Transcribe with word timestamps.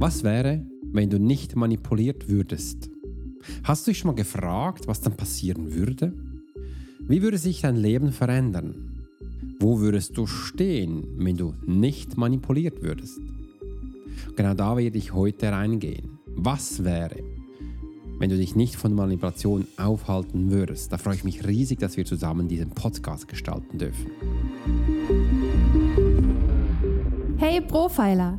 Was 0.00 0.22
wäre, 0.22 0.64
wenn 0.92 1.10
du 1.10 1.18
nicht 1.18 1.56
manipuliert 1.56 2.28
würdest? 2.28 2.88
Hast 3.64 3.84
du 3.84 3.90
dich 3.90 3.98
schon 3.98 4.12
mal 4.12 4.14
gefragt, 4.14 4.86
was 4.86 5.00
dann 5.00 5.16
passieren 5.16 5.74
würde? 5.74 6.12
Wie 7.00 7.20
würde 7.20 7.36
sich 7.36 7.62
dein 7.62 7.74
Leben 7.74 8.12
verändern? 8.12 9.08
Wo 9.58 9.80
würdest 9.80 10.16
du 10.16 10.28
stehen, 10.28 11.04
wenn 11.16 11.36
du 11.36 11.52
nicht 11.66 12.16
manipuliert 12.16 12.80
würdest? 12.80 13.18
Genau 14.36 14.54
da 14.54 14.76
werde 14.76 14.96
ich 14.96 15.14
heute 15.14 15.50
reingehen. 15.50 16.20
Was 16.36 16.84
wäre, 16.84 17.16
wenn 18.20 18.30
du 18.30 18.36
dich 18.36 18.54
nicht 18.54 18.76
von 18.76 18.94
Manipulation 18.94 19.66
aufhalten 19.78 20.52
würdest? 20.52 20.92
Da 20.92 20.98
freue 20.98 21.16
ich 21.16 21.24
mich 21.24 21.44
riesig, 21.44 21.80
dass 21.80 21.96
wir 21.96 22.04
zusammen 22.04 22.46
diesen 22.46 22.70
Podcast 22.70 23.26
gestalten 23.26 23.78
dürfen. 23.78 24.06
Hey 27.38 27.60
Profiler! 27.60 28.38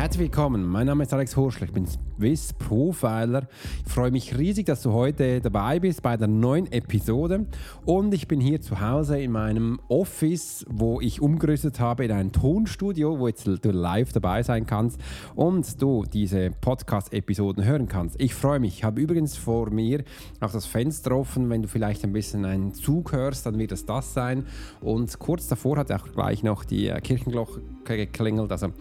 Herzlich 0.00 0.30
willkommen, 0.30 0.66
mein 0.66 0.86
Name 0.86 1.02
ist 1.02 1.12
Alex 1.12 1.36
Horschler, 1.36 1.66
ich 1.66 1.74
bin 1.74 1.86
Swiss 1.86 2.54
Profiler. 2.54 3.46
Ich 3.84 3.92
freue 3.92 4.10
mich 4.10 4.38
riesig, 4.38 4.64
dass 4.64 4.80
du 4.80 4.94
heute 4.94 5.42
dabei 5.42 5.78
bist 5.78 6.00
bei 6.00 6.16
der 6.16 6.26
neuen 6.26 6.72
Episode. 6.72 7.44
Und 7.84 8.14
ich 8.14 8.26
bin 8.26 8.40
hier 8.40 8.62
zu 8.62 8.80
Hause 8.80 9.20
in 9.20 9.30
meinem 9.30 9.78
Office, 9.88 10.64
wo 10.70 11.02
ich 11.02 11.20
umgerüstet 11.20 11.80
habe 11.80 12.06
in 12.06 12.12
ein 12.12 12.32
Tonstudio, 12.32 13.18
wo 13.18 13.28
jetzt 13.28 13.46
du 13.46 13.70
live 13.70 14.10
dabei 14.14 14.42
sein 14.42 14.64
kannst 14.64 14.98
und 15.34 15.82
du 15.82 16.06
diese 16.10 16.50
Podcast-Episoden 16.62 17.62
hören 17.62 17.86
kannst. 17.86 18.18
Ich 18.18 18.34
freue 18.34 18.58
mich, 18.58 18.78
ich 18.78 18.84
habe 18.84 19.02
übrigens 19.02 19.36
vor 19.36 19.68
mir 19.68 20.02
auch 20.40 20.50
das 20.50 20.64
Fenster 20.64 21.14
offen, 21.14 21.50
wenn 21.50 21.60
du 21.60 21.68
vielleicht 21.68 22.04
ein 22.04 22.14
bisschen 22.14 22.46
einen 22.46 22.72
Zug 22.72 23.12
hörst, 23.12 23.44
dann 23.44 23.58
wird 23.58 23.72
es 23.72 23.84
das 23.84 24.14
sein. 24.14 24.46
Und 24.80 25.18
kurz 25.18 25.46
davor 25.46 25.76
hat 25.76 25.92
auch 25.92 26.10
gleich 26.10 26.42
noch 26.42 26.64
die 26.64 26.90
Kirchenglocke 27.02 27.60
geklingelt, 27.84 28.50
also 28.50 28.72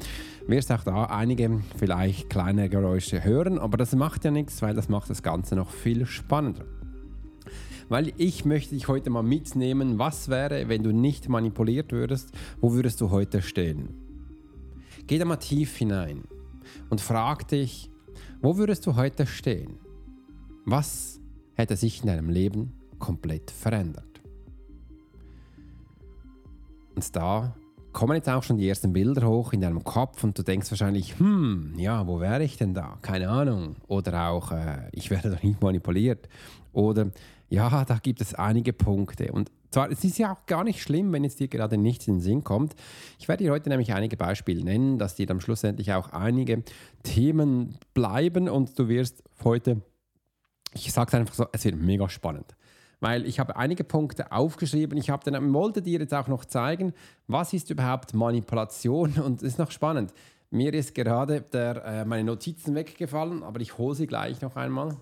wirst 0.49 0.71
auch 0.71 0.83
da 0.83 1.05
einige 1.05 1.61
vielleicht 1.77 2.29
kleine 2.29 2.69
Geräusche 2.69 3.23
hören, 3.23 3.59
aber 3.59 3.77
das 3.77 3.95
macht 3.95 4.25
ja 4.25 4.31
nichts, 4.31 4.61
weil 4.61 4.73
das 4.73 4.89
macht 4.89 5.09
das 5.09 5.23
Ganze 5.23 5.55
noch 5.55 5.69
viel 5.69 6.05
spannender. 6.05 6.65
Weil 7.87 8.13
ich 8.17 8.45
möchte 8.45 8.75
dich 8.75 8.87
heute 8.87 9.09
mal 9.09 9.23
mitnehmen, 9.23 9.97
was 9.97 10.29
wäre, 10.29 10.69
wenn 10.69 10.83
du 10.83 10.91
nicht 10.91 11.29
manipuliert 11.29 11.91
würdest, 11.91 12.31
wo 12.61 12.73
würdest 12.73 13.01
du 13.01 13.09
heute 13.09 13.41
stehen? 13.41 13.89
Geh 15.07 15.17
da 15.17 15.25
mal 15.25 15.37
tief 15.37 15.75
hinein 15.75 16.23
und 16.89 17.01
frag 17.01 17.47
dich, 17.47 17.89
wo 18.41 18.57
würdest 18.57 18.85
du 18.85 18.95
heute 18.95 19.25
stehen? 19.25 19.79
Was 20.65 21.19
hätte 21.55 21.75
sich 21.75 22.01
in 22.01 22.07
deinem 22.07 22.29
Leben 22.29 22.73
komplett 22.99 23.49
verändert? 23.49 24.21
Und 26.95 27.15
da 27.15 27.55
kommen 27.99 28.15
jetzt 28.15 28.29
auch 28.29 28.43
schon 28.43 28.57
die 28.57 28.69
ersten 28.69 28.93
Bilder 28.93 29.27
hoch 29.27 29.51
in 29.51 29.59
deinem 29.59 29.83
Kopf 29.83 30.23
und 30.23 30.39
du 30.39 30.41
denkst 30.41 30.71
wahrscheinlich, 30.71 31.19
hm, 31.19 31.73
ja, 31.75 32.07
wo 32.07 32.21
wäre 32.21 32.41
ich 32.41 32.55
denn 32.55 32.73
da? 32.73 32.97
Keine 33.01 33.27
Ahnung. 33.27 33.75
Oder 33.89 34.29
auch, 34.29 34.53
äh, 34.53 34.87
ich 34.93 35.09
werde 35.09 35.31
doch 35.31 35.43
nicht 35.43 35.61
manipuliert. 35.61 36.29
Oder 36.71 37.11
ja, 37.49 37.83
da 37.83 37.97
gibt 37.97 38.21
es 38.21 38.33
einige 38.33 38.71
Punkte. 38.71 39.33
Und 39.33 39.51
zwar, 39.69 39.91
es 39.91 40.01
ist 40.05 40.17
ja 40.17 40.31
auch 40.31 40.45
gar 40.45 40.63
nicht 40.63 40.81
schlimm, 40.81 41.11
wenn 41.11 41.25
jetzt 41.25 41.41
dir 41.41 41.49
gerade 41.49 41.77
nichts 41.77 42.07
in 42.07 42.15
den 42.15 42.21
Sinn 42.21 42.41
kommt. 42.41 42.73
Ich 43.19 43.27
werde 43.27 43.43
dir 43.43 43.51
heute 43.51 43.67
nämlich 43.67 43.93
einige 43.93 44.15
Beispiele 44.15 44.63
nennen, 44.63 44.97
dass 44.97 45.15
dir 45.15 45.25
dann 45.25 45.41
schlussendlich 45.41 45.91
auch 45.91 46.13
einige 46.13 46.63
Themen 47.03 47.79
bleiben 47.93 48.47
und 48.47 48.79
du 48.79 48.87
wirst 48.87 49.25
heute, 49.43 49.81
ich 50.73 50.93
sage 50.93 51.09
es 51.09 51.15
einfach 51.15 51.33
so, 51.35 51.47
es 51.51 51.65
wird 51.65 51.75
mega 51.75 52.07
spannend 52.07 52.55
weil 52.99 53.25
ich 53.25 53.39
habe 53.39 53.55
einige 53.55 53.83
Punkte 53.83 54.31
aufgeschrieben. 54.31 54.97
Ich 54.97 55.09
habe 55.09 55.29
dann, 55.29 55.53
wollte 55.53 55.81
dir 55.81 55.99
jetzt 55.99 56.13
auch 56.13 56.27
noch 56.27 56.45
zeigen, 56.45 56.93
was 57.27 57.53
ist 57.53 57.69
überhaupt 57.69 58.13
Manipulation 58.13 59.13
und 59.25 59.41
ist 59.41 59.59
noch 59.59 59.71
spannend. 59.71 60.13
Mir 60.51 60.73
ist 60.73 60.95
gerade 60.95 61.41
der, 61.41 61.85
äh, 61.85 62.05
meine 62.05 62.23
Notizen 62.23 62.73
weggefallen, 62.75 63.43
aber 63.43 63.61
ich 63.61 63.77
hole 63.77 63.95
sie 63.95 64.07
gleich 64.07 64.41
noch 64.41 64.55
einmal. 64.55 64.97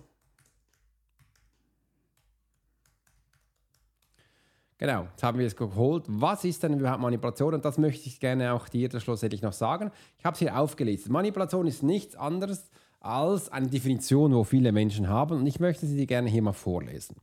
Genau, 4.76 5.08
jetzt 5.10 5.22
haben 5.24 5.38
wir 5.40 5.46
es 5.46 5.56
geholt. 5.56 6.04
Was 6.06 6.44
ist 6.44 6.62
denn 6.62 6.78
überhaupt 6.78 7.00
Manipulation? 7.00 7.54
Und 7.54 7.64
das 7.64 7.78
möchte 7.78 8.08
ich 8.08 8.20
gerne 8.20 8.52
auch 8.52 8.68
dir 8.68 8.88
schlussendlich 9.00 9.42
noch 9.42 9.52
sagen. 9.52 9.90
Ich 10.18 10.24
habe 10.24 10.34
es 10.34 10.38
hier 10.38 10.56
aufgelistet. 10.56 11.10
Manipulation 11.10 11.66
ist 11.66 11.82
nichts 11.82 12.14
anderes 12.14 12.70
als 13.00 13.50
eine 13.50 13.66
Definition, 13.66 14.32
wo 14.32 14.44
viele 14.44 14.70
Menschen 14.70 15.08
haben. 15.08 15.38
Und 15.38 15.46
ich 15.46 15.58
möchte 15.58 15.84
sie 15.86 15.96
dir 15.96 16.06
gerne 16.06 16.28
hier 16.28 16.42
mal 16.42 16.52
vorlesen. 16.52 17.16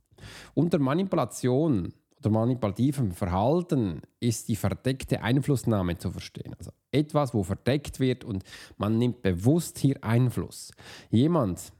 Unter 0.54 0.78
Manipulation 0.78 1.92
oder 2.20 2.30
manipulativem 2.30 3.12
Verhalten 3.12 4.02
ist 4.20 4.48
die 4.48 4.56
verdeckte 4.56 5.22
Einflussnahme 5.22 5.98
zu 5.98 6.10
verstehen. 6.10 6.54
Also 6.58 6.72
etwas, 6.90 7.34
wo 7.34 7.42
verdeckt 7.42 8.00
wird 8.00 8.24
und 8.24 8.42
man 8.78 8.98
nimmt 8.98 9.22
bewusst 9.22 9.78
hier 9.78 10.02
Einfluss. 10.02 10.72
Jemand, 11.10 11.72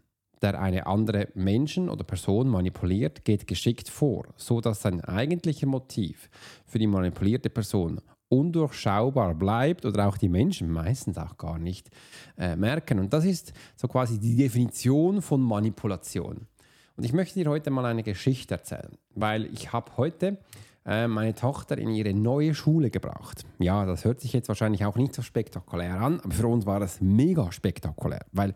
der 0.42 0.60
eine 0.60 0.86
andere 0.86 1.28
Menschen 1.34 1.88
oder 1.88 2.04
Person 2.04 2.48
manipuliert, 2.48 3.24
geht 3.24 3.46
geschickt 3.46 3.88
vor, 3.88 4.26
so 4.36 4.60
dass 4.60 4.82
sein 4.82 5.00
eigentlicher 5.00 5.66
Motiv 5.66 6.28
für 6.66 6.78
die 6.78 6.86
manipulierte 6.86 7.50
Person 7.50 8.00
undurchschaubar 8.28 9.34
bleibt 9.34 9.84
oder 9.86 10.08
auch 10.08 10.18
die 10.18 10.28
Menschen 10.28 10.70
meistens 10.70 11.16
auch 11.16 11.36
gar 11.38 11.58
nicht 11.58 11.90
äh, 12.36 12.56
merken. 12.56 12.98
Und 12.98 13.12
das 13.12 13.24
ist 13.24 13.52
so 13.76 13.88
quasi 13.88 14.18
die 14.18 14.36
Definition 14.36 15.22
von 15.22 15.40
Manipulation. 15.40 16.46
Und 16.96 17.04
ich 17.04 17.12
möchte 17.12 17.38
dir 17.38 17.50
heute 17.50 17.70
mal 17.70 17.84
eine 17.84 18.02
Geschichte 18.02 18.54
erzählen, 18.54 18.96
weil 19.14 19.46
ich 19.52 19.72
habe 19.72 19.92
heute 19.96 20.38
äh, 20.86 21.06
meine 21.06 21.34
Tochter 21.34 21.76
in 21.76 21.90
ihre 21.90 22.14
neue 22.14 22.54
Schule 22.54 22.90
gebracht. 22.90 23.44
Ja, 23.58 23.84
das 23.84 24.04
hört 24.04 24.20
sich 24.20 24.32
jetzt 24.32 24.48
wahrscheinlich 24.48 24.84
auch 24.84 24.96
nicht 24.96 25.14
so 25.14 25.20
spektakulär 25.20 26.00
an, 26.00 26.20
aber 26.20 26.32
für 26.32 26.46
uns 26.46 26.64
war 26.64 26.80
das 26.80 27.00
mega 27.00 27.52
spektakulär, 27.52 28.24
weil 28.32 28.54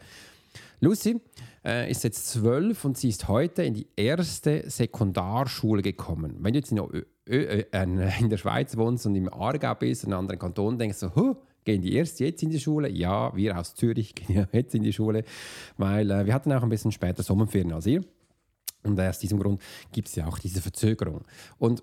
Lucy 0.81 1.21
äh, 1.65 1.91
ist 1.91 2.05
jetzt 2.05 2.28
zwölf 2.28 2.84
und 2.87 2.97
sie 2.97 3.11
ist 3.11 3.28
heute 3.28 3.62
in 3.62 3.75
die 3.75 3.87
erste 3.95 4.69
Sekundarschule 4.69 5.83
gekommen. 5.83 6.37
Wenn 6.39 6.55
du 6.55 6.59
jetzt 6.59 6.72
in, 6.72 6.78
Ö 6.78 7.05
Ö 7.28 7.62
in 7.72 8.31
der 8.31 8.37
Schweiz 8.39 8.77
wohnst 8.77 9.05
und 9.07 9.15
im 9.15 9.33
Aargau 9.33 9.75
bist, 9.75 10.05
in 10.05 10.12
einem 10.12 10.21
anderen 10.21 10.41
Kanton, 10.41 10.78
denkst 10.78 11.01
du, 11.01 11.15
huh, 11.15 11.37
gehen 11.65 11.83
die 11.83 11.95
erst 11.95 12.19
jetzt 12.21 12.43
in 12.43 12.49
die 12.49 12.59
Schule? 12.59 12.89
Ja, 12.89 13.36
wir 13.36 13.59
aus 13.59 13.75
Zürich 13.75 14.15
gehen 14.15 14.47
jetzt 14.53 14.75
in 14.75 14.83
die 14.83 14.93
Schule, 14.95 15.25
weil 15.77 16.10
äh, 16.10 16.25
wir 16.25 16.33
hatten 16.33 16.53
auch 16.53 16.63
ein 16.63 16.71
bisschen 16.71 16.93
später 16.93 17.22
Sommerferien 17.22 17.72
als 17.72 17.86
ihr. 17.86 18.03
Und 18.82 18.98
aus 19.00 19.18
diesem 19.18 19.38
Grund 19.38 19.60
gibt 19.92 20.09
es 20.09 20.15
ja 20.15 20.27
auch 20.27 20.38
diese 20.38 20.60
Verzögerung. 20.60 21.24
Und 21.59 21.82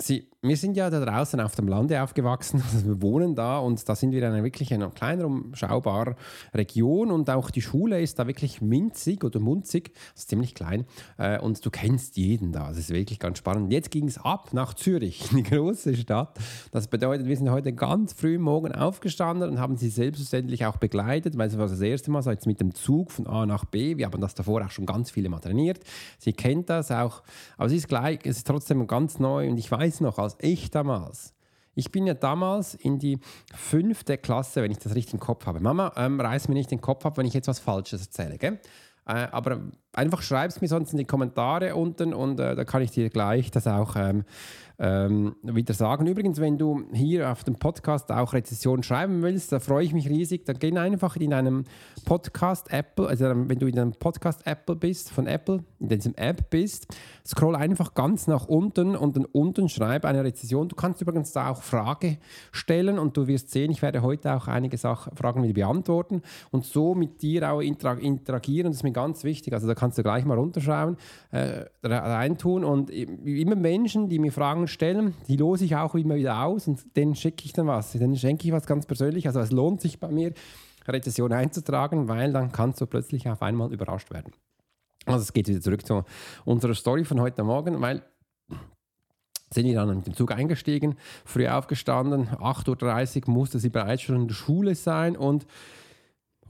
Sie, 0.00 0.28
wir 0.42 0.56
sind 0.56 0.76
ja 0.76 0.90
da 0.90 1.04
draußen 1.04 1.40
auf 1.40 1.56
dem 1.56 1.66
Lande 1.66 2.00
aufgewachsen, 2.00 2.62
also 2.72 2.86
wir 2.86 3.02
wohnen 3.02 3.34
da 3.34 3.58
und 3.58 3.88
da 3.88 3.96
sind 3.96 4.12
wir 4.12 4.20
in 4.20 4.32
einer 4.32 4.44
wirklich 4.44 4.72
einer 4.72 4.90
kleinen, 4.90 5.24
umschaubaren 5.24 6.14
Region 6.54 7.10
und 7.10 7.28
auch 7.30 7.50
die 7.50 7.62
Schule 7.62 8.00
ist 8.00 8.20
da 8.20 8.28
wirklich 8.28 8.62
minzig 8.62 9.24
oder 9.24 9.40
munzig, 9.40 9.92
das 10.12 10.22
ist 10.22 10.28
ziemlich 10.28 10.54
klein 10.54 10.84
äh, 11.16 11.40
und 11.40 11.66
du 11.66 11.70
kennst 11.70 12.16
jeden 12.16 12.52
da, 12.52 12.68
das 12.68 12.78
ist 12.78 12.90
wirklich 12.90 13.18
ganz 13.18 13.38
spannend. 13.38 13.72
Jetzt 13.72 13.90
ging 13.90 14.06
es 14.06 14.18
ab 14.18 14.50
nach 14.52 14.74
Zürich, 14.74 15.28
die 15.32 15.42
große 15.42 15.96
Stadt. 15.96 16.38
Das 16.70 16.86
bedeutet, 16.86 17.26
wir 17.26 17.36
sind 17.36 17.50
heute 17.50 17.72
ganz 17.72 18.12
früh 18.12 18.38
morgen 18.38 18.70
aufgestanden 18.70 19.50
und 19.50 19.58
haben 19.58 19.76
sie 19.76 19.88
selbstverständlich 19.88 20.64
auch 20.64 20.76
begleitet, 20.76 21.36
weil 21.36 21.48
es 21.48 21.58
war 21.58 21.66
das 21.66 21.80
erste 21.80 22.12
Mal 22.12 22.22
so 22.22 22.30
jetzt 22.30 22.46
mit 22.46 22.60
dem 22.60 22.72
Zug 22.72 23.10
von 23.10 23.26
A 23.26 23.46
nach 23.46 23.64
B. 23.64 23.96
Wir 23.96 24.06
haben 24.06 24.20
das 24.20 24.36
davor 24.36 24.64
auch 24.64 24.70
schon 24.70 24.86
ganz 24.86 25.10
viele 25.10 25.28
Mal 25.28 25.40
trainiert. 25.40 25.80
Sie 26.18 26.32
kennt 26.32 26.70
das 26.70 26.92
auch, 26.92 27.22
aber 27.56 27.66
es 27.66 27.72
ist 27.72 27.88
gleich, 27.88 28.20
es 28.22 28.36
ist 28.36 28.46
trotzdem 28.46 28.86
ganz 28.86 29.18
neu 29.18 29.50
und 29.50 29.58
ich 29.58 29.68
weiß, 29.68 29.87
weiß 29.88 30.00
noch, 30.02 30.18
als 30.18 30.36
ich 30.40 30.70
damals 30.70 31.34
Ich 31.74 31.92
bin 31.92 32.06
ja 32.06 32.14
damals 32.14 32.74
in 32.74 32.98
die 32.98 33.20
fünfte 33.54 34.18
Klasse, 34.18 34.62
wenn 34.62 34.70
ich 34.72 34.78
das 34.78 34.94
richtig 34.96 35.14
im 35.14 35.20
Kopf 35.20 35.46
habe. 35.46 35.60
Mama, 35.60 35.92
ähm, 35.96 36.20
reiß 36.20 36.48
mir 36.48 36.54
nicht 36.54 36.72
den 36.72 36.80
Kopf 36.80 37.06
ab, 37.06 37.16
wenn 37.16 37.26
ich 37.26 37.34
jetzt 37.34 37.46
was 37.46 37.60
Falsches 37.60 38.06
erzähle. 38.06 38.36
Gell? 38.36 38.58
Äh, 39.06 39.28
aber 39.30 39.60
einfach 39.92 40.22
schreib 40.22 40.50
es 40.50 40.60
mir 40.60 40.68
sonst 40.68 40.92
in 40.92 40.98
die 40.98 41.04
Kommentare 41.04 41.74
unten 41.74 42.14
und 42.14 42.40
äh, 42.40 42.54
da 42.54 42.64
kann 42.64 42.82
ich 42.82 42.90
dir 42.90 43.10
gleich 43.10 43.50
das 43.50 43.66
auch 43.66 43.96
ähm, 43.96 44.24
ähm, 44.78 45.34
wieder 45.42 45.74
sagen. 45.74 46.06
Übrigens, 46.06 46.40
wenn 46.40 46.56
du 46.56 46.84
hier 46.92 47.30
auf 47.30 47.42
dem 47.42 47.56
Podcast 47.56 48.12
auch 48.12 48.32
Rezessionen 48.32 48.84
schreiben 48.84 49.22
willst, 49.22 49.50
da 49.50 49.58
freue 49.58 49.84
ich 49.84 49.92
mich 49.92 50.08
riesig. 50.08 50.46
Dann 50.46 50.58
geh 50.58 50.76
einfach 50.78 51.16
in 51.16 51.34
einem 51.34 51.64
Podcast 52.04 52.72
Apple, 52.72 53.08
also 53.08 53.24
wenn 53.24 53.58
du 53.58 53.66
in 53.66 53.78
einem 53.78 53.92
Podcast 53.92 54.46
Apple 54.46 54.76
bist, 54.76 55.10
von 55.10 55.26
Apple, 55.26 55.64
in 55.80 55.88
diesem 55.88 56.14
App 56.14 56.50
bist, 56.50 56.86
scroll 57.26 57.56
einfach 57.56 57.94
ganz 57.94 58.28
nach 58.28 58.46
unten 58.46 58.94
und 58.94 59.16
dann 59.16 59.24
unten 59.24 59.68
schreib 59.68 60.04
eine 60.04 60.22
Rezession. 60.22 60.68
Du 60.68 60.76
kannst 60.76 61.02
übrigens 61.02 61.32
da 61.32 61.50
auch 61.50 61.62
Frage 61.62 62.18
stellen 62.52 62.98
und 63.00 63.16
du 63.16 63.26
wirst 63.26 63.50
sehen, 63.50 63.72
ich 63.72 63.82
werde 63.82 64.02
heute 64.02 64.32
auch 64.34 64.46
einige 64.46 64.78
Sachen, 64.78 65.16
Fragen 65.16 65.42
wieder 65.42 65.54
beantworten 65.54 66.22
und 66.50 66.64
so 66.64 66.94
mit 66.94 67.20
dir 67.22 67.50
auch 67.50 67.60
interagieren. 67.60 68.70
Das 68.70 68.76
ist 68.76 68.82
mir 68.84 68.92
ganz 68.92 69.24
wichtig. 69.24 69.52
Also 69.52 69.66
da 69.66 69.74
kannst 69.78 69.98
du 69.98 70.02
gleich 70.02 70.24
mal 70.24 70.36
runterschauen, 70.36 70.96
äh, 71.30 71.64
reintun 71.82 72.64
und 72.64 72.90
immer 72.90 73.56
Menschen, 73.56 74.08
die 74.08 74.18
mir 74.18 74.32
Fragen 74.32 74.68
stellen, 74.68 75.14
die 75.28 75.36
lose 75.36 75.64
ich 75.64 75.76
auch 75.76 75.94
immer 75.94 76.16
wieder 76.16 76.42
aus 76.42 76.68
und 76.68 76.96
denen 76.96 77.14
schicke 77.14 77.44
ich 77.44 77.52
dann 77.52 77.66
was. 77.66 77.92
Dann 77.92 78.16
schenke 78.16 78.46
ich 78.46 78.52
was 78.52 78.66
ganz 78.66 78.86
persönlich. 78.86 79.26
Also 79.26 79.40
es 79.40 79.52
lohnt 79.52 79.80
sich 79.80 80.00
bei 80.00 80.08
mir, 80.08 80.32
Rezession 80.86 81.32
einzutragen, 81.32 82.08
weil 82.08 82.32
dann 82.32 82.50
kannst 82.50 82.80
du 82.80 82.86
plötzlich 82.86 83.28
auf 83.28 83.42
einmal 83.42 83.72
überrascht 83.72 84.10
werden. 84.10 84.32
Also 85.06 85.20
es 85.20 85.32
geht 85.32 85.48
wieder 85.48 85.60
zurück 85.60 85.86
zu 85.86 86.04
unserer 86.44 86.74
Story 86.74 87.04
von 87.04 87.20
heute 87.20 87.44
Morgen, 87.44 87.80
weil 87.80 88.02
sind 89.50 89.64
wir 89.64 89.74
dann 89.74 89.96
mit 89.96 90.06
dem 90.06 90.14
Zug 90.14 90.32
eingestiegen, 90.32 90.96
früh 91.24 91.48
aufgestanden, 91.48 92.28
8.30 92.28 93.26
Uhr 93.26 93.32
musste 93.32 93.58
sie 93.58 93.70
bereits 93.70 94.02
schon 94.02 94.16
in 94.16 94.28
der 94.28 94.34
Schule 94.34 94.74
sein 94.74 95.16
und 95.16 95.46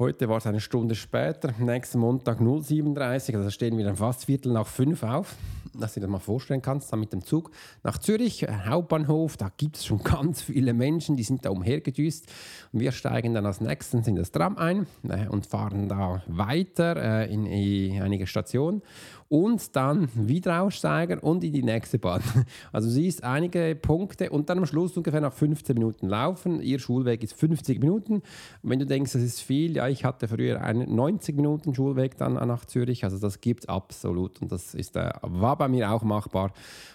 Heute 0.00 0.28
war 0.28 0.36
es 0.36 0.46
eine 0.46 0.60
Stunde 0.60 0.94
später, 0.94 1.52
nächsten 1.58 1.98
Montag 1.98 2.38
037, 2.38 3.34
also 3.34 3.50
stehen 3.50 3.76
wir 3.76 3.84
dann 3.84 3.96
fast 3.96 4.26
Viertel 4.26 4.52
nach 4.52 4.68
fünf 4.68 5.02
auf, 5.02 5.34
dass 5.74 5.94
du 5.94 5.98
dir 5.98 6.06
das 6.06 6.12
mal 6.12 6.20
vorstellen 6.20 6.62
kannst, 6.62 6.92
dann 6.92 7.00
mit 7.00 7.12
dem 7.12 7.24
Zug 7.24 7.50
nach 7.82 7.98
Zürich, 7.98 8.44
äh, 8.44 8.52
Hauptbahnhof, 8.66 9.36
da 9.36 9.50
gibt 9.56 9.74
es 9.74 9.84
schon 9.84 9.98
ganz 10.04 10.40
viele 10.40 10.72
Menschen, 10.72 11.16
die 11.16 11.24
sind 11.24 11.44
da 11.44 11.50
umhergedüst. 11.50 12.26
Und 12.72 12.78
wir 12.78 12.92
steigen 12.92 13.34
dann 13.34 13.44
als 13.44 13.60
nächstes 13.60 14.06
in 14.06 14.14
das 14.14 14.30
Tram 14.30 14.56
ein 14.56 14.86
äh, 15.08 15.26
und 15.26 15.46
fahren 15.46 15.88
da 15.88 16.22
weiter 16.28 17.24
äh, 17.24 17.34
in, 17.34 17.46
in 17.46 18.00
einige 18.00 18.28
Stationen 18.28 18.82
und 19.28 19.76
dann 19.76 20.08
wieder 20.14 20.62
aussteigen 20.62 21.18
und 21.18 21.44
in 21.44 21.52
die 21.52 21.62
nächste 21.62 21.98
Bahn. 21.98 22.22
Also 22.72 22.88
siehst 22.88 23.24
einige 23.24 23.76
Punkte 23.80 24.30
und 24.30 24.48
dann 24.48 24.58
am 24.58 24.66
Schluss 24.66 24.96
ungefähr 24.96 25.20
nach 25.20 25.32
15 25.32 25.74
Minuten 25.74 26.08
laufen. 26.08 26.60
Ihr 26.60 26.78
Schulweg 26.78 27.22
ist 27.22 27.34
50 27.34 27.80
Minuten. 27.80 28.14
Und 28.14 28.70
wenn 28.70 28.78
du 28.78 28.86
denkst, 28.86 29.12
das 29.12 29.22
ist 29.22 29.40
viel, 29.40 29.76
ja, 29.76 29.88
ich 29.88 30.04
hatte 30.04 30.28
früher 30.28 30.60
einen 30.60 30.94
90 30.94 31.36
Minuten 31.36 31.74
Schulweg 31.74 32.16
dann 32.16 32.34
nach 32.34 32.64
Zürich, 32.64 33.04
also 33.04 33.18
das 33.18 33.40
gibt 33.40 33.64
es 33.64 33.68
absolut 33.68 34.40
und 34.42 34.52
das 34.52 34.74
ist, 34.74 34.96
äh, 34.96 35.10
war 35.22 35.56
bei 35.56 35.68
mir 35.68 35.92
auch 35.92 36.02
machbar. 36.02 36.52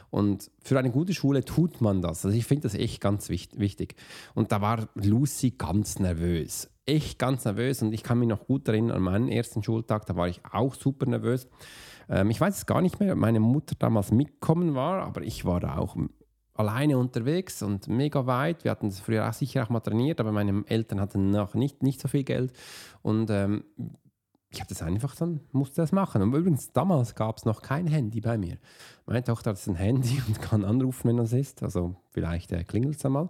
Und 0.09 0.51
für 0.62 0.77
eine 0.77 0.91
gute 0.91 1.13
Schule 1.13 1.44
tut 1.44 1.81
man 1.81 2.03
das. 2.03 2.24
Also 2.24 2.38
ich 2.38 2.45
finde 2.45 2.63
das 2.63 2.75
echt 2.75 3.01
ganz 3.01 3.29
wichtig. 3.29 3.95
Und 4.36 4.51
da 4.51 4.62
war 4.62 4.88
Lucy 4.94 5.56
ganz 5.57 5.97
nervös. 5.97 6.69
Echt 6.86 7.18
ganz 7.18 7.45
nervös. 7.45 7.81
Und 7.81 7.94
ich 7.94 8.03
kann 8.03 8.19
mich 8.19 8.27
noch 8.27 8.45
gut 8.45 8.68
erinnern 8.68 8.97
an 8.97 9.01
meinen 9.01 9.27
ersten 9.27 9.63
Schultag, 9.63 10.06
da 10.06 10.15
war 10.15 10.27
ich 10.27 10.41
auch 10.51 10.75
super 10.75 11.07
nervös. 11.07 11.47
Ähm, 12.09 12.29
ich 12.29 12.39
weiß 12.39 12.57
es 12.57 12.65
gar 12.65 12.81
nicht 12.81 13.00
mehr, 13.00 13.13
ob 13.13 13.19
meine 13.19 13.39
Mutter 13.39 13.75
damals 13.77 14.11
mitgekommen 14.11 14.75
war, 14.75 15.03
aber 15.03 15.21
ich 15.21 15.45
war 15.45 15.59
da 15.59 15.77
auch 15.77 15.95
alleine 16.55 16.97
unterwegs 16.97 17.63
und 17.63 17.88
mega 17.88 18.25
weit. 18.25 18.63
Wir 18.63 18.71
hatten 18.71 18.89
das 18.89 19.00
früher 19.00 19.27
auch 19.27 19.33
sicher 19.33 19.63
auch 19.63 19.69
mal 19.69 19.79
trainiert, 19.79 20.19
aber 20.19 20.31
meine 20.31 20.63
Eltern 20.67 21.00
hatten 21.00 21.31
noch 21.31 21.55
nicht, 21.55 21.83
nicht 21.83 22.00
so 22.00 22.07
viel 22.07 22.23
Geld. 22.23 22.53
Und 23.01 23.29
ähm, 23.29 23.63
ich 24.53 24.59
habe 24.59 24.69
das 24.69 24.83
einfach 24.83 25.15
dann, 25.15 25.39
musste 25.51 25.81
das 25.81 25.91
machen. 25.91 26.21
Und 26.21 26.33
übrigens, 26.33 26.71
damals 26.71 27.15
gab 27.15 27.38
es 27.38 27.45
noch 27.45 27.63
kein 27.63 27.88
Handy 27.88 28.21
bei 28.21 28.38
mir. 28.38 28.57
Meine 29.05 29.23
Tochter 29.23 29.51
hat 29.51 29.67
ein 29.67 29.75
Handy 29.75 30.21
und 30.27 30.41
kann 30.41 30.63
anrufen, 30.63 31.09
wenn 31.09 31.17
das 31.17 31.33
ist. 31.33 31.61
Also 31.61 31.95
vielleicht 32.11 32.51
äh, 32.51 32.63
klingelt 32.63 32.95
es 32.95 33.05
einmal. 33.05 33.27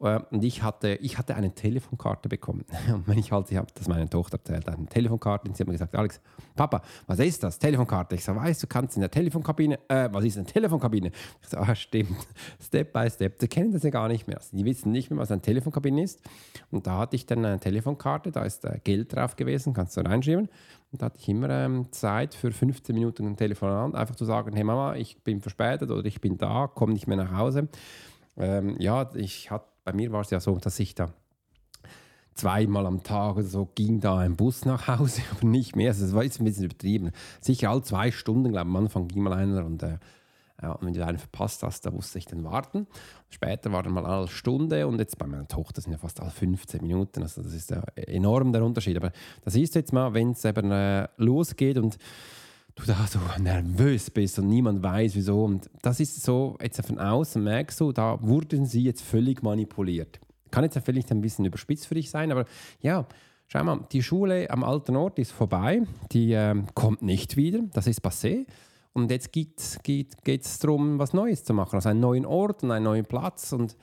Äh, 0.00 0.20
und 0.30 0.42
ich 0.42 0.62
hatte, 0.62 0.94
ich 0.96 1.18
hatte 1.18 1.36
eine 1.36 1.54
Telefonkarte 1.54 2.28
bekommen. 2.28 2.64
Und 2.92 3.06
wenn 3.06 3.18
ich 3.18 3.30
halt, 3.30 3.50
ich 3.50 3.56
habe 3.56 3.68
das 3.74 3.88
meiner 3.88 4.08
Tochter 4.08 4.38
erzählt, 4.38 4.68
eine 4.68 4.86
Telefonkarte. 4.86 5.48
Und 5.48 5.56
sie 5.56 5.62
hat 5.62 5.68
mir 5.68 5.74
gesagt, 5.74 5.94
Alex, 5.94 6.20
Papa, 6.56 6.82
was 7.06 7.18
ist 7.20 7.42
das? 7.42 7.58
Telefonkarte. 7.58 8.16
Ich 8.16 8.24
sage, 8.24 8.40
weißt 8.40 8.62
du, 8.62 8.66
kannst 8.66 8.96
in 8.96 9.00
der 9.00 9.10
Telefonkabine, 9.10 9.78
äh, 9.88 10.08
was 10.10 10.24
ist 10.24 10.38
eine 10.38 10.46
Telefonkabine? 10.46 11.12
Ich 11.40 11.48
sage, 11.48 11.70
ah, 11.70 11.74
stimmt. 11.74 12.16
Step 12.60 12.92
by 12.92 13.08
Step. 13.08 13.38
Die 13.38 13.48
kennen 13.48 13.72
das 13.72 13.82
ja 13.84 13.90
gar 13.90 14.08
nicht 14.08 14.26
mehr. 14.26 14.38
Also 14.38 14.56
die 14.56 14.64
wissen 14.64 14.90
nicht 14.90 15.10
mehr, 15.10 15.18
was 15.18 15.30
eine 15.30 15.42
Telefonkabine 15.42 16.02
ist. 16.02 16.20
Und 16.70 16.86
da 16.86 16.98
hatte 16.98 17.16
ich 17.16 17.26
dann 17.26 17.44
eine 17.44 17.60
Telefonkarte, 17.60 18.32
da 18.32 18.42
ist 18.44 18.64
äh, 18.64 18.80
Geld 18.82 19.14
drauf 19.14 19.36
gewesen, 19.36 19.72
kannst 19.72 19.96
du 19.96 20.00
reinschreiben. 20.00 20.48
Da 20.92 21.06
hatte 21.06 21.18
ich 21.18 21.28
immer 21.28 21.48
ähm, 21.48 21.90
Zeit 21.90 22.34
für 22.34 22.52
15 22.52 22.94
Minuten 22.94 23.26
ein 23.26 23.36
Telefonat, 23.36 23.94
einfach 23.94 24.14
zu 24.14 24.26
sagen, 24.26 24.54
hey 24.54 24.62
Mama, 24.62 24.94
ich 24.94 25.22
bin 25.22 25.40
verspätet 25.40 25.90
oder 25.90 26.04
ich 26.04 26.20
bin 26.20 26.36
da, 26.36 26.66
komme 26.66 26.92
nicht 26.92 27.06
mehr 27.06 27.16
nach 27.16 27.34
Hause. 27.34 27.68
Ähm, 28.36 28.76
ja, 28.78 29.10
ich 29.14 29.50
hat, 29.50 29.64
bei 29.84 29.94
mir 29.94 30.12
war 30.12 30.20
es 30.20 30.30
ja 30.30 30.38
so, 30.38 30.58
dass 30.58 30.78
ich 30.78 30.94
da 30.94 31.08
zweimal 32.34 32.86
am 32.86 33.02
Tag 33.02 33.36
oder 33.36 33.44
so 33.44 33.68
ging 33.74 34.00
da 34.00 34.18
ein 34.18 34.36
Bus 34.36 34.64
nach 34.64 34.86
Hause, 34.88 35.22
aber 35.30 35.46
nicht 35.46 35.76
mehr. 35.76 35.88
Also, 35.88 36.04
das 36.04 36.14
war 36.14 36.24
jetzt 36.24 36.40
ein 36.40 36.44
bisschen 36.44 36.64
übertrieben. 36.64 37.10
Sicher 37.40 37.70
alle 37.70 37.82
zwei 37.82 38.10
Stunden, 38.10 38.52
glaube 38.52 38.68
ich, 38.68 38.74
am 38.74 38.76
Anfang 38.76 39.08
ging 39.08 39.22
mal 39.22 39.32
einer 39.32 39.64
und 39.64 39.82
äh, 39.82 39.98
ja, 40.60 40.72
und 40.72 40.86
wenn 40.86 40.92
du 40.92 41.04
einen 41.04 41.18
verpasst 41.18 41.62
hast, 41.62 41.86
da 41.86 41.90
musste 41.90 42.18
ich 42.18 42.26
dann 42.26 42.44
warten. 42.44 42.86
Später 43.30 43.72
war 43.72 43.82
dann 43.82 43.92
mal 43.92 44.06
alle 44.06 44.28
Stunde 44.28 44.86
und 44.86 44.98
jetzt 44.98 45.18
bei 45.18 45.26
meiner 45.26 45.48
Tochter 45.48 45.80
sind 45.80 45.92
ja 45.92 45.98
fast 45.98 46.20
alle 46.20 46.30
15 46.30 46.82
Minuten. 46.82 47.22
Also 47.22 47.42
das 47.42 47.54
ist 47.54 47.70
ja 47.70 47.82
enorm 47.96 48.52
der 48.52 48.64
Unterschied. 48.64 48.96
Aber 48.96 49.12
das 49.44 49.54
siehst 49.54 49.74
du 49.74 49.78
jetzt 49.78 49.92
mal, 49.92 50.14
wenn 50.14 50.32
es 50.32 50.44
eben 50.44 50.70
äh, 50.70 51.08
losgeht 51.16 51.78
und 51.78 51.98
du 52.74 52.84
da 52.84 53.06
so 53.06 53.18
nervös 53.40 54.10
bist 54.10 54.38
und 54.38 54.48
niemand 54.48 54.82
weiß 54.82 55.14
wieso. 55.14 55.44
Und 55.44 55.70
das 55.82 56.00
ist 56.00 56.22
so, 56.22 56.56
jetzt 56.62 56.84
von 56.84 56.98
außen 56.98 57.42
merkst 57.42 57.80
du, 57.80 57.92
da 57.92 58.18
wurden 58.22 58.66
sie 58.66 58.84
jetzt 58.84 59.02
völlig 59.02 59.42
manipuliert. 59.42 60.20
Kann 60.50 60.64
jetzt 60.64 60.78
vielleicht 60.84 61.10
ein 61.10 61.20
bisschen 61.20 61.44
überspitzt 61.44 61.86
für 61.86 61.94
dich 61.94 62.10
sein, 62.10 62.30
aber 62.30 62.44
ja, 62.80 63.06
schau 63.48 63.64
mal, 63.64 63.86
die 63.90 64.02
Schule 64.02 64.50
am 64.50 64.64
alten 64.64 64.96
Ort 64.96 65.18
ist 65.18 65.32
vorbei, 65.32 65.82
die 66.12 66.32
äh, 66.32 66.54
kommt 66.74 67.02
nicht 67.02 67.36
wieder, 67.36 67.60
das 67.72 67.86
ist 67.86 68.04
passé. 68.04 68.46
Und 68.92 69.10
jetzt 69.10 69.32
geht 69.32 69.58
es 69.58 70.58
darum, 70.58 70.98
was 70.98 71.12
Neues 71.12 71.44
zu 71.44 71.54
machen, 71.54 71.76
also 71.76 71.88
einen 71.88 72.00
neuen 72.00 72.26
Ort 72.26 72.62
und 72.62 72.70
einen 72.70 72.84
neuen 72.84 73.06
Platz. 73.06 73.52
Und 73.52 73.76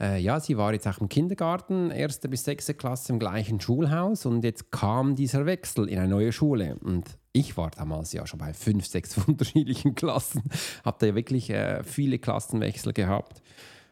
äh, 0.00 0.18
ja, 0.18 0.40
sie 0.40 0.56
war 0.56 0.72
jetzt 0.72 0.88
auch 0.88 0.98
im 0.98 1.08
Kindergarten, 1.08 1.90
erste 1.90 2.28
bis 2.28 2.44
sechste 2.44 2.74
Klasse 2.74 3.12
im 3.12 3.18
gleichen 3.18 3.60
Schulhaus 3.60 4.24
und 4.24 4.42
jetzt 4.42 4.72
kam 4.72 5.14
dieser 5.14 5.46
Wechsel 5.46 5.88
in 5.88 5.98
eine 5.98 6.08
neue 6.08 6.32
Schule. 6.32 6.76
Und 6.82 7.04
ich 7.32 7.56
war 7.56 7.70
damals 7.70 8.12
ja 8.12 8.26
schon 8.26 8.38
bei 8.38 8.54
fünf, 8.54 8.86
sechs 8.86 9.16
unterschiedlichen 9.26 9.94
Klassen, 9.94 10.42
habe 10.84 10.96
da 10.98 11.06
ja 11.06 11.14
wirklich 11.14 11.50
äh, 11.50 11.84
viele 11.84 12.18
Klassenwechsel 12.18 12.92
gehabt, 12.92 13.42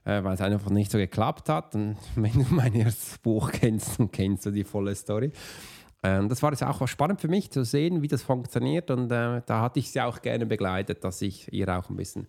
äh, 0.05 0.25
weil 0.25 0.35
es 0.35 0.41
einfach 0.41 0.71
nicht 0.71 0.91
so 0.91 0.99
geklappt 0.99 1.49
hat. 1.50 1.75
Und 1.75 1.97
wenn 2.17 2.33
du 2.33 2.47
mein 2.49 2.75
erstes 2.75 3.19
Buch 3.19 3.53
kennst, 3.53 4.00
dann 4.00 4.11
kennst 4.11 4.47
du 4.47 4.50
die 4.50 4.65
volle 4.65 4.95
Story. 4.95 5.31
Ähm, 6.02 6.28
das 6.28 6.43
war 6.43 6.50
jetzt 6.50 6.62
auch 6.62 6.87
spannend 6.87 7.21
für 7.21 7.28
mich 7.28 7.50
zu 7.50 7.64
sehen, 7.64 8.02
wie 8.02 8.09
das 8.09 8.23
funktioniert. 8.23 8.90
Und 8.90 9.11
äh, 9.11 9.43
da 9.45 9.61
hatte 9.61 9.78
ich 9.81 9.90
sie 9.90 10.00
auch 10.00 10.23
gerne 10.23 10.47
begleitet, 10.47 11.02
dass 11.05 11.23
ich 11.23 11.52
ihr 11.52 11.69
auch 11.69 11.90
ein 11.90 11.97
bisschen 11.97 12.26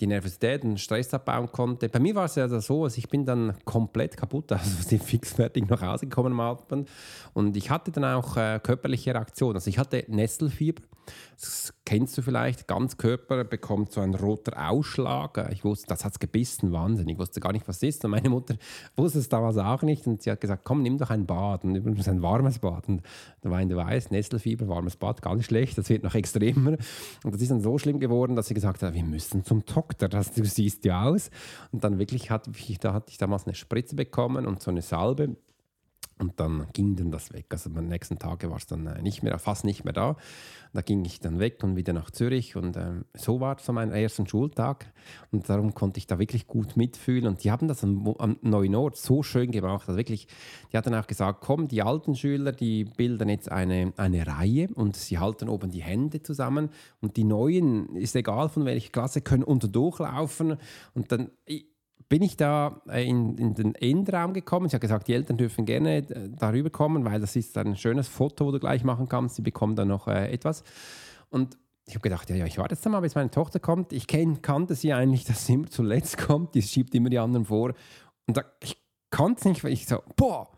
die 0.00 0.06
Nervosität 0.06 0.64
und 0.64 0.80
Stress 0.80 1.12
abbauen 1.14 1.50
konnte. 1.52 1.88
Bei 1.88 2.00
mir 2.00 2.14
war 2.14 2.24
es 2.24 2.34
ja 2.34 2.48
so, 2.48 2.84
also 2.84 2.98
ich 2.98 3.08
bin 3.08 3.24
dann 3.24 3.54
komplett 3.64 4.16
kaputt, 4.16 4.50
also 4.52 4.82
sie 4.82 4.98
fix 4.98 5.34
fertig 5.34 5.68
nach 5.68 5.82
Hause 5.82 6.06
gekommen 6.06 6.32
am 6.32 6.40
Abend. 6.40 6.88
Und 7.34 7.56
ich 7.56 7.70
hatte 7.70 7.92
dann 7.92 8.04
auch 8.04 8.36
äh, 8.36 8.58
körperliche 8.62 9.14
Reaktionen. 9.14 9.56
Also 9.56 9.68
ich 9.68 9.78
hatte 9.78 10.04
Nesselfieber. 10.08 10.82
Das 11.40 11.74
kennst 11.84 12.16
du 12.16 12.22
vielleicht. 12.22 12.68
Ganz 12.68 12.96
Körper 12.96 13.44
bekommt 13.44 13.92
so 13.92 14.00
ein 14.00 14.14
roter 14.14 14.70
Ausschlag. 14.70 15.48
Ich 15.52 15.64
wusste, 15.64 15.86
das 15.88 16.04
hat 16.04 16.12
es 16.12 16.18
gebissen, 16.18 16.72
Wahnsinn. 16.72 17.08
Ich 17.08 17.18
wusste 17.18 17.40
gar 17.40 17.52
nicht, 17.52 17.66
was 17.66 17.80
das 17.80 17.88
ist. 17.88 18.04
Und 18.04 18.12
meine 18.12 18.30
Mutter 18.30 18.54
wusste 18.96 19.18
es 19.18 19.28
damals 19.28 19.56
auch 19.58 19.82
nicht. 19.82 20.06
Und 20.06 20.22
sie 20.22 20.30
hat 20.30 20.40
gesagt, 20.40 20.64
komm, 20.64 20.82
nimm 20.82 20.98
doch 20.98 21.10
ein 21.10 21.26
Bad. 21.26 21.64
Und 21.64 21.74
übrigens 21.74 22.08
ein 22.08 22.22
warmes 22.22 22.60
Bad. 22.60 22.88
Und 22.88 23.02
da 23.40 23.50
war 23.50 23.64
du 23.64 23.76
weißt, 23.76 24.12
Nesselfieber, 24.12 24.68
warmes 24.68 24.96
Bad, 24.96 25.22
ganz 25.22 25.44
schlecht. 25.44 25.76
Das 25.78 25.88
wird 25.88 26.04
noch 26.04 26.14
extremer. 26.22 26.76
Und 27.24 27.34
das 27.34 27.42
ist 27.42 27.50
dann 27.50 27.60
so 27.60 27.78
schlimm 27.78 27.98
geworden, 27.98 28.36
dass 28.36 28.46
sie 28.46 28.54
gesagt 28.54 28.82
hat, 28.82 28.94
wir 28.94 29.04
müssen 29.04 29.44
zum 29.44 29.64
Doktor. 29.64 30.08
Das, 30.08 30.32
du 30.32 30.44
siehst 30.44 30.84
ja 30.84 31.04
aus. 31.04 31.30
Und 31.72 31.82
dann 31.82 31.98
wirklich 31.98 32.30
hatte 32.30 32.52
da 32.80 32.92
hatte 32.92 33.10
ich 33.10 33.18
damals 33.18 33.46
eine 33.46 33.54
Spritze 33.54 33.96
bekommen 33.96 34.46
und 34.46 34.62
so 34.62 34.70
eine 34.70 34.82
Salbe. 34.82 35.36
Und 36.18 36.38
dann 36.38 36.66
ging 36.72 36.96
dann 36.96 37.10
das 37.10 37.32
weg. 37.32 37.46
Also 37.50 37.70
am 37.70 37.88
nächsten 37.88 38.18
Tage 38.18 38.50
war 38.50 38.56
es 38.56 38.66
dann 38.66 38.86
äh, 38.86 39.02
nicht 39.02 39.22
mehr, 39.22 39.38
fast 39.38 39.64
nicht 39.64 39.84
mehr 39.84 39.92
da. 39.92 40.16
Da 40.72 40.80
ging 40.80 41.04
ich 41.04 41.20
dann 41.20 41.38
weg 41.38 41.62
und 41.62 41.76
wieder 41.76 41.92
nach 41.92 42.10
Zürich. 42.10 42.56
Und 42.56 42.76
ähm, 42.76 43.04
so 43.14 43.40
war 43.40 43.56
es 43.56 43.64
so 43.64 43.72
mein 43.72 43.90
erster 43.90 44.26
Schultag. 44.26 44.92
Und 45.30 45.48
darum 45.48 45.74
konnte 45.74 45.98
ich 45.98 46.06
da 46.06 46.18
wirklich 46.18 46.46
gut 46.46 46.76
mitfühlen. 46.76 47.26
Und 47.26 47.44
die 47.44 47.50
haben 47.50 47.68
das 47.68 47.82
am, 47.82 48.14
am 48.18 48.36
neuen 48.42 48.74
Ort 48.74 48.96
so 48.96 49.22
schön 49.22 49.50
gemacht. 49.50 49.88
Also 49.88 49.98
wirklich, 49.98 50.28
die 50.72 50.76
hatten 50.76 50.94
auch 50.94 51.06
gesagt, 51.06 51.40
komm, 51.40 51.68
die 51.68 51.82
alten 51.82 52.14
Schüler, 52.14 52.52
die 52.52 52.84
bilden 52.84 53.28
jetzt 53.28 53.50
eine, 53.50 53.92
eine 53.96 54.26
Reihe 54.26 54.68
und 54.74 54.96
sie 54.96 55.18
halten 55.18 55.48
oben 55.48 55.70
die 55.70 55.82
Hände 55.82 56.22
zusammen. 56.22 56.70
Und 57.00 57.16
die 57.16 57.24
neuen, 57.24 57.96
ist 57.96 58.16
egal 58.16 58.48
von 58.48 58.64
welcher 58.64 58.90
Klasse, 58.90 59.20
können 59.22 59.44
unter 59.44 59.68
durchlaufen. 59.68 60.56
Und 60.94 61.10
dann 61.10 61.30
bin 62.12 62.20
ich 62.20 62.36
da 62.36 62.82
äh, 62.90 63.08
in, 63.08 63.38
in 63.38 63.54
den 63.54 63.72
Innenraum 63.72 64.34
gekommen. 64.34 64.66
Ich 64.66 64.74
habe 64.74 64.82
gesagt, 64.82 65.08
die 65.08 65.14
Eltern 65.14 65.38
dürfen 65.38 65.64
gerne 65.64 65.96
äh, 65.96 66.28
darüber 66.28 66.68
kommen, 66.68 67.06
weil 67.06 67.18
das 67.20 67.36
ist 67.36 67.56
ein 67.56 67.74
schönes 67.74 68.06
Foto, 68.06 68.44
wo 68.44 68.52
du 68.52 68.60
gleich 68.60 68.84
machen 68.84 69.08
kannst. 69.08 69.36
Sie 69.36 69.40
bekommen 69.40 69.76
dann 69.76 69.88
noch 69.88 70.08
äh, 70.08 70.30
etwas. 70.30 70.62
Und 71.30 71.56
ich 71.86 71.94
habe 71.94 72.02
gedacht, 72.02 72.28
ja, 72.28 72.36
ja, 72.36 72.44
ich 72.44 72.58
warte 72.58 72.74
jetzt 72.74 72.86
mal, 72.86 73.00
bis 73.00 73.14
meine 73.14 73.30
Tochter 73.30 73.60
kommt. 73.60 73.94
Ich 73.94 74.06
kenn, 74.06 74.42
kannte 74.42 74.74
sie 74.74 74.92
eigentlich, 74.92 75.24
dass 75.28 75.46
sie 75.46 75.54
immer 75.54 75.70
zuletzt 75.70 76.18
kommt. 76.18 76.54
Die 76.54 76.60
schiebt 76.60 76.94
immer 76.94 77.08
die 77.08 77.18
anderen 77.18 77.46
vor. 77.46 77.72
Und 78.26 78.36
da, 78.36 78.42
ich 78.60 78.76
konnte 79.08 79.38
es 79.38 79.44
nicht, 79.46 79.64
weil 79.64 79.72
ich 79.72 79.86
so, 79.86 80.02
boah, 80.14 80.50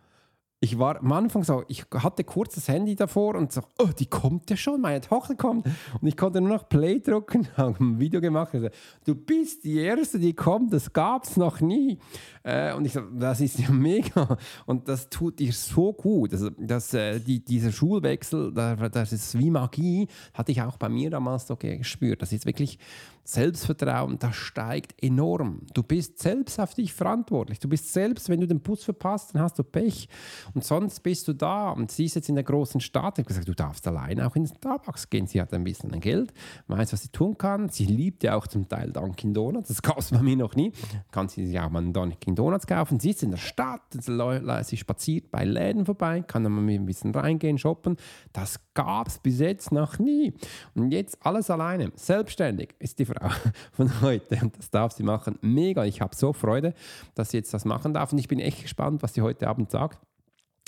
ich 0.65 0.79
war 0.79 0.97
am 0.97 1.13
Anfang 1.13 1.45
so, 1.45 1.63
ich 1.69 1.85
hatte 1.93 2.25
kurz 2.25 2.55
das 2.55 2.69
Handy 2.69 2.97
davor 2.97 3.35
und 3.35 3.53
so, 3.53 3.61
oh, 3.79 3.91
die 3.99 4.07
kommt 4.07 4.49
ja 4.49 4.57
schon, 4.57 4.81
meine 4.81 5.03
Tochter 5.03 5.35
kommt. 5.35 5.67
Und 5.67 6.09
ich 6.09 6.17
konnte 6.17 6.41
nur 6.41 6.51
noch 6.51 6.69
Play 6.71 7.01
drücken, 7.01 7.47
habe 7.57 7.77
ein 7.85 8.01
Video 8.01 8.21
gemacht. 8.23 8.55
Also, 8.55 8.69
du 9.05 9.15
bist 9.15 9.65
die 9.65 9.79
Erste, 9.79 10.19
die 10.19 10.33
kommt, 10.33 10.73
das 10.73 10.93
gab 10.93 11.25
es 11.25 11.37
noch 11.37 11.61
nie. 11.61 11.99
Äh, 12.43 12.73
und 12.73 12.87
ich 12.87 12.95
so, 12.95 13.01
das 13.01 13.41
ist 13.41 13.59
ja 13.59 13.71
mega. 13.71 14.39
Und 14.65 14.89
das 14.89 15.11
tut 15.11 15.39
dir 15.39 15.53
so 15.53 15.93
gut. 15.93 16.33
Also, 16.33 16.49
das, 16.57 16.95
äh, 16.95 17.21
die, 17.21 17.45
dieser 17.45 17.71
Schulwechsel, 17.71 18.53
das 18.53 19.13
ist 19.13 19.39
wie 19.39 19.51
Magie, 19.51 20.09
hatte 20.33 20.51
ich 20.51 20.63
auch 20.63 20.79
bei 20.79 20.89
mir 20.89 21.11
damals 21.11 21.47
so 21.47 21.57
gespürt. 21.57 22.23
Das 22.23 22.33
ist 22.33 22.47
wirklich 22.47 22.79
Selbstvertrauen, 23.25 24.19
das 24.19 24.37
steigt 24.37 25.03
enorm. 25.03 25.63
Du 25.73 25.83
bist 25.83 26.19
selbst 26.19 26.61
auf 26.61 26.75
dich 26.75 26.93
verantwortlich. 26.93 27.59
Du 27.59 27.69
bist 27.69 27.91
selbst, 27.91 28.29
wenn 28.29 28.41
du 28.41 28.47
den 28.47 28.61
Bus 28.61 28.85
verpasst, 28.85 29.35
dann 29.35 29.43
hast 29.43 29.59
du 29.59 29.65
Pech. 29.65 30.09
Und 30.55 30.65
sonst 30.65 31.01
bist 31.03 31.27
du 31.27 31.33
da 31.33 31.71
und 31.71 31.91
sie 31.91 32.05
ist 32.05 32.15
jetzt 32.15 32.29
in 32.29 32.37
der 32.37 32.45
großen 32.45 32.81
Stadt. 32.81 33.19
Ich 33.19 33.25
habe 33.25 33.29
gesagt, 33.29 33.49
du 33.49 33.55
darfst 33.55 33.87
alleine 33.89 34.27
auch 34.27 34.37
in 34.37 34.47
Starbucks 34.47 35.11
gehen. 35.11 35.27
Sie 35.27 35.41
hat 35.41 35.53
ein 35.53 35.65
bisschen 35.65 36.01
Geld, 36.01 36.33
weiß, 36.69 36.93
was 36.93 37.03
sie 37.03 37.09
tun 37.09 37.37
kann. 37.37 37.69
Sie 37.69 37.87
liebt 37.87 38.23
ja 38.23 38.37
auch 38.37 38.47
zum 38.47 38.69
Teil 38.69 38.93
Dunkin' 38.93 39.35
Donuts. 39.35 39.69
Das 39.69 39.81
es 39.99 40.11
bei 40.11 40.23
mir 40.23 40.37
noch 40.37 40.55
nie. 40.55 40.73
Kann 41.11 41.29
sie 41.29 41.47
sich 41.47 41.59
auch 41.59 41.71
mal 41.71 41.81
einen 41.81 41.93
Dunkin' 41.93 42.37
Donuts 42.37 42.67
kaufen. 42.67 43.01
Sie 43.01 43.11
ist 43.11 43.23
in 43.23 43.33
der 43.33 43.39
Stadt, 43.39 43.83
sie 43.93 44.77
spaziert 44.77 45.31
bei 45.31 45.45
Läden 45.45 45.85
vorbei, 45.87 46.23
kann 46.23 46.45
dann 46.45 46.53
mal 46.53 46.69
ein 46.69 46.87
bisschen 46.87 47.13
reingehen, 47.13 47.59
shoppen. 47.59 47.97
Das 48.33 48.61
gab 48.75 49.09
es 49.09 49.19
bis 49.19 49.41
jetzt 49.41 49.73
noch 49.73 49.99
nie. 49.99 50.35
Und 50.75 50.93
jetzt 50.93 51.19
alles 51.21 51.51
alleine, 51.51 51.91
selbstständig 51.97 52.75
ist 52.79 52.99
die 53.01 53.07
Frau 53.07 53.29
von 53.73 54.01
heute 54.03 54.39
und 54.41 54.57
das 54.57 54.71
darf 54.71 54.93
sie 54.93 55.03
machen. 55.03 55.39
Mega, 55.41 55.85
ich 55.85 56.01
habe 56.01 56.15
so 56.15 56.33
Freude, 56.33 56.75
dass 57.15 57.31
sie 57.31 57.39
jetzt 57.39 57.53
das 57.53 57.65
machen 57.65 57.93
darf 57.93 58.13
und 58.13 58.19
ich 58.19 58.29
bin 58.29 58.39
echt 58.39 58.63
gespannt, 58.63 59.03
was 59.03 59.15
sie 59.15 59.23
heute 59.23 59.49
Abend 59.49 59.71
sagt 59.71 59.99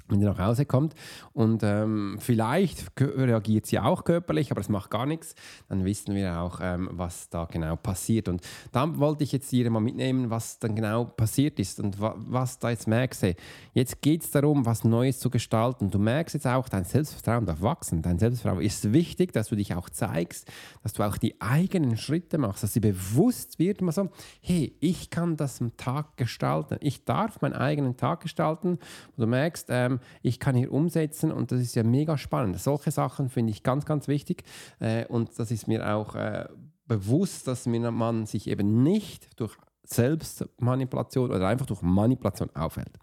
wenn 0.09 0.21
sie 0.21 0.27
nach 0.27 0.39
Hause 0.39 0.67
kommt. 0.67 0.95
Und 1.33 1.63
ähm, 1.63 2.17
vielleicht 2.21 2.93
reagiert 3.01 3.67
sie 3.67 3.79
auch 3.79 4.05
körperlich, 4.05 4.51
aber 4.51 4.61
es 4.61 4.69
macht 4.69 4.91
gar 4.91 5.07
nichts. 5.07 5.35
Dann 5.69 5.85
wissen 5.85 6.15
wir 6.15 6.41
auch, 6.41 6.61
ähm, 6.63 6.89
was 6.93 7.29
da 7.29 7.45
genau 7.45 7.77
passiert. 7.77 8.29
Und 8.29 8.43
da 8.73 8.99
wollte 8.99 9.25
ich 9.25 9.33
jetzt 9.33 9.51
hier 9.51 9.69
mal 9.71 9.81
mitnehmen, 9.81 10.31
was 10.31 10.59
dann 10.59 10.75
genau 10.75 11.05
passiert 11.05 11.59
ist 11.59 11.81
und 11.81 12.01
wa 12.01 12.15
was 12.17 12.59
da 12.59 12.71
jetzt 12.71 12.87
merkst. 12.87 13.37
Jetzt 13.73 14.03
geht 14.03 14.23
es 14.23 14.31
darum, 14.31 14.67
was 14.67 14.85
Neues 14.85 15.19
zu 15.19 15.31
gestalten. 15.31 15.91
Du 15.91 15.99
merkst 15.99 16.35
jetzt 16.35 16.47
auch, 16.47 16.69
dein 16.69 16.85
Selbstvertrauen 16.85 17.47
darf 17.47 17.63
wachsen. 17.63 18.03
Dein 18.03 18.19
Selbstvertrauen 18.19 18.63
ist 18.63 18.93
wichtig, 18.93 19.33
dass 19.33 19.49
du 19.49 19.57
dich 19.57 19.75
auch 19.75 19.89
zeigst, 19.89 20.51
dass 20.83 20.93
du 20.93 21.03
auch 21.03 21.17
die 21.17 21.41
eigenen 21.41 21.97
Schritte 21.97 22.39
machst, 22.39 22.63
dass 22.63 22.73
sie 22.73 22.81
bewusst 22.81 23.59
wird, 23.59 23.81
immer 23.81 23.93
so, 23.93 24.11
hey, 24.41 24.77
ich 24.81 25.11
kann 25.11 25.37
das 25.37 25.61
am 25.61 25.77
Tag 25.77 26.17
gestalten. 26.17 26.79
Ich 26.81 27.05
darf 27.05 27.41
meinen 27.41 27.55
eigenen 27.55 27.97
Tag 27.97 28.21
gestalten. 28.21 28.73
Und 28.73 28.81
du 29.19 29.27
merkst, 29.27 29.67
ähm, 29.71 29.96
ich 30.23 30.41
kann 30.41 30.55
hier 30.55 30.73
umsetzen 30.73 31.31
und 31.33 31.53
das 31.53 31.61
ist 31.61 31.75
ja 31.75 31.83
mega 31.83 32.19
spannend. 32.19 32.59
Solche 32.59 32.91
Sachen 32.91 33.29
finde 33.29 33.51
ich 33.53 33.63
ganz, 33.63 33.85
ganz 33.85 34.09
wichtig 34.09 34.45
äh, 34.81 35.07
und 35.07 35.39
das 35.39 35.51
ist 35.51 35.69
mir 35.69 35.95
auch 35.95 36.15
äh, 36.15 36.47
bewusst, 36.87 37.47
dass 37.47 37.67
man 37.67 38.27
sich 38.27 38.49
eben 38.49 38.83
nicht 38.83 39.39
durch 39.41 39.57
Selbstmanipulation 39.85 41.31
oder 41.31 41.47
einfach 41.47 41.67
durch 41.67 41.83
Manipulation 41.83 42.51
aufhält. 42.55 42.99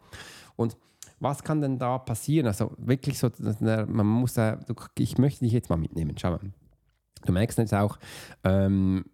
Und 0.56 0.78
was 1.20 1.44
kann 1.44 1.62
denn 1.62 1.80
da 1.80 1.98
passieren? 1.98 2.48
Also 2.48 2.72
wirklich 2.78 3.18
so, 3.18 3.30
man 3.62 4.06
muss, 4.06 4.38
äh, 4.38 4.58
ich 4.98 5.18
möchte 5.18 5.46
dich 5.46 5.54
jetzt 5.54 5.70
mal 5.70 5.78
mitnehmen. 5.78 6.16
Schau 6.18 6.32
mal. 6.32 6.40
Du 7.26 7.32
merkst 7.32 7.58
jetzt 7.58 7.74
auch, 7.74 7.98
ähm, 8.44 9.06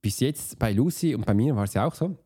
bis 0.00 0.20
jetzt 0.20 0.58
bei 0.58 0.72
Lucy 0.72 1.14
und 1.14 1.26
bei 1.26 1.34
mir 1.34 1.56
war 1.56 1.64
es 1.64 1.74
ja 1.74 1.84
auch 1.84 1.94
so, 1.94 2.16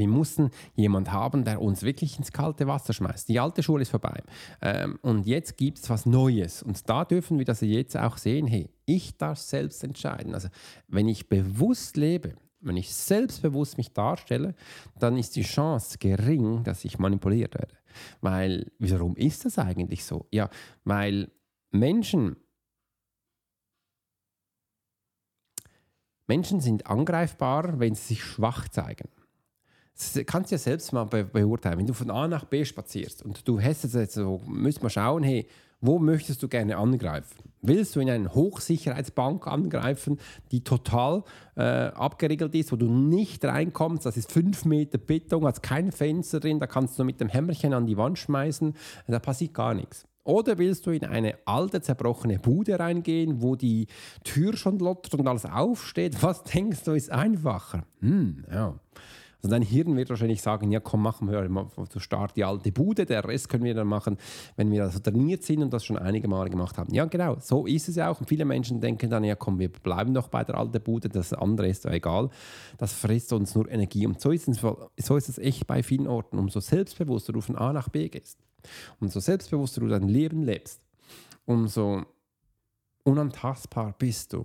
wir 0.00 0.08
mussten 0.08 0.50
jemanden 0.74 1.12
haben, 1.12 1.44
der 1.44 1.60
uns 1.62 1.82
wirklich 1.82 2.18
ins 2.18 2.32
kalte 2.32 2.66
Wasser 2.66 2.92
schmeißt. 2.92 3.28
Die 3.28 3.38
alte 3.38 3.62
Schule 3.62 3.82
ist 3.82 3.90
vorbei. 3.90 4.22
Ähm, 4.62 4.98
und 5.02 5.26
jetzt 5.26 5.56
gibt 5.56 5.78
es 5.78 5.90
was 5.90 6.06
Neues. 6.06 6.62
Und 6.62 6.88
da 6.88 7.04
dürfen 7.04 7.38
wir 7.38 7.44
das 7.44 7.60
jetzt 7.60 7.96
auch 7.96 8.16
sehen, 8.16 8.46
hey, 8.46 8.70
ich 8.86 9.16
darf 9.16 9.38
selbst 9.38 9.84
entscheiden. 9.84 10.34
Also 10.34 10.48
wenn 10.88 11.06
ich 11.06 11.28
bewusst 11.28 11.96
lebe, 11.96 12.34
wenn 12.60 12.76
ich 12.76 12.92
selbstbewusst 12.94 13.76
mich 13.76 13.92
darstelle, 13.92 14.54
dann 14.98 15.16
ist 15.16 15.36
die 15.36 15.42
Chance 15.42 15.98
gering, 15.98 16.64
dass 16.64 16.84
ich 16.84 16.98
manipuliert 16.98 17.54
werde. 17.54 17.76
Weil, 18.20 18.72
warum 18.78 19.16
ist 19.16 19.44
das 19.44 19.58
eigentlich 19.58 20.04
so? 20.04 20.26
Ja, 20.30 20.48
weil 20.84 21.30
Menschen, 21.70 22.36
Menschen 26.26 26.60
sind 26.60 26.86
angreifbar, 26.86 27.78
wenn 27.80 27.94
sie 27.94 28.14
sich 28.14 28.24
schwach 28.24 28.68
zeigen. 28.68 29.08
Das 30.00 30.24
kannst 30.24 30.50
du 30.50 30.54
ja 30.54 30.58
selbst 30.58 30.94
mal 30.94 31.04
be 31.04 31.24
beurteilen. 31.24 31.78
Wenn 31.78 31.86
du 31.86 31.92
von 31.92 32.10
A 32.10 32.26
nach 32.26 32.44
B 32.44 32.64
spazierst 32.64 33.22
und 33.22 33.46
du 33.46 33.60
hast 33.60 33.84
jetzt 33.84 34.14
so, 34.14 34.40
müssen 34.46 34.82
wir 34.82 34.88
schauen, 34.88 35.22
hey, 35.22 35.46
wo 35.82 35.98
möchtest 35.98 36.42
du 36.42 36.48
gerne 36.48 36.78
angreifen? 36.78 37.36
Willst 37.60 37.94
du 37.94 38.00
in 38.00 38.08
eine 38.08 38.34
Hochsicherheitsbank 38.34 39.46
angreifen, 39.46 40.18
die 40.50 40.64
total 40.64 41.22
äh, 41.56 41.62
abgeriegelt 41.62 42.54
ist, 42.54 42.72
wo 42.72 42.76
du 42.76 42.86
nicht 42.86 43.44
reinkommst? 43.44 44.06
Das 44.06 44.16
ist 44.16 44.32
fünf 44.32 44.64
Meter 44.64 44.96
Beton, 44.96 45.44
hat 45.46 45.62
kein 45.62 45.92
Fenster 45.92 46.40
drin, 46.40 46.60
da 46.60 46.66
kannst 46.66 46.98
du 46.98 47.04
mit 47.04 47.20
dem 47.20 47.28
Hämmerchen 47.28 47.74
an 47.74 47.86
die 47.86 47.98
Wand 47.98 48.18
schmeißen, 48.18 48.74
da 49.06 49.18
passiert 49.18 49.52
gar 49.52 49.74
nichts. 49.74 50.06
Oder 50.24 50.58
willst 50.58 50.86
du 50.86 50.90
in 50.90 51.04
eine 51.04 51.34
alte, 51.44 51.80
zerbrochene 51.82 52.38
Bude 52.38 52.78
reingehen, 52.78 53.42
wo 53.42 53.56
die 53.56 53.86
Tür 54.24 54.56
schon 54.56 54.78
lottert 54.78 55.14
und 55.14 55.26
alles 55.26 55.44
aufsteht? 55.44 56.16
Was 56.22 56.42
denkst 56.44 56.84
du, 56.84 56.92
ist 56.92 57.10
einfacher? 57.10 57.84
Hm, 58.00 58.44
ja. 58.50 58.78
Also 59.42 59.52
dein 59.54 59.62
Hirn 59.62 59.96
wird 59.96 60.10
wahrscheinlich 60.10 60.42
sagen, 60.42 60.70
ja 60.70 60.80
komm, 60.80 61.02
machen 61.02 61.30
wir 61.30 61.68
so 61.90 61.98
Start 61.98 62.36
die 62.36 62.44
alte 62.44 62.70
Bude, 62.72 63.06
der 63.06 63.24
Rest 63.24 63.48
können 63.48 63.64
wir 63.64 63.74
dann 63.74 63.86
machen, 63.86 64.18
wenn 64.56 64.70
wir 64.70 64.82
also 64.82 64.98
trainiert 64.98 65.44
sind 65.44 65.62
und 65.62 65.72
das 65.72 65.84
schon 65.84 65.96
einige 65.96 66.28
Male 66.28 66.50
gemacht 66.50 66.76
haben. 66.76 66.92
Ja 66.92 67.06
genau, 67.06 67.38
so 67.40 67.66
ist 67.66 67.88
es 67.88 67.96
ja 67.96 68.10
auch. 68.10 68.20
Und 68.20 68.26
viele 68.26 68.44
Menschen 68.44 68.80
denken 68.80 69.08
dann, 69.08 69.24
ja 69.24 69.34
komm, 69.34 69.58
wir 69.58 69.70
bleiben 69.70 70.12
doch 70.12 70.28
bei 70.28 70.44
der 70.44 70.56
alten 70.56 70.82
Bude, 70.82 71.08
das 71.08 71.32
andere 71.32 71.68
ist 71.68 71.84
ja 71.84 71.92
egal, 71.92 72.28
das 72.76 72.92
frisst 72.92 73.32
uns 73.32 73.54
nur 73.54 73.70
Energie. 73.70 74.06
Und 74.06 74.20
so 74.20 74.30
ist 74.30 74.46
es, 74.46 74.58
so 74.58 75.16
ist 75.16 75.28
es 75.28 75.38
echt 75.38 75.66
bei 75.66 75.82
vielen 75.82 76.06
Orten. 76.06 76.38
Umso 76.38 76.60
selbstbewusster 76.60 77.32
du 77.32 77.40
von 77.40 77.56
A 77.56 77.72
nach 77.72 77.88
B 77.88 78.08
gehst, 78.08 78.38
umso 79.00 79.20
selbstbewusster 79.20 79.80
du 79.80 79.88
dein 79.88 80.08
Leben 80.08 80.42
lebst, 80.42 80.82
umso 81.46 82.02
unantastbar 83.04 83.94
bist 83.98 84.34
du. 84.34 84.44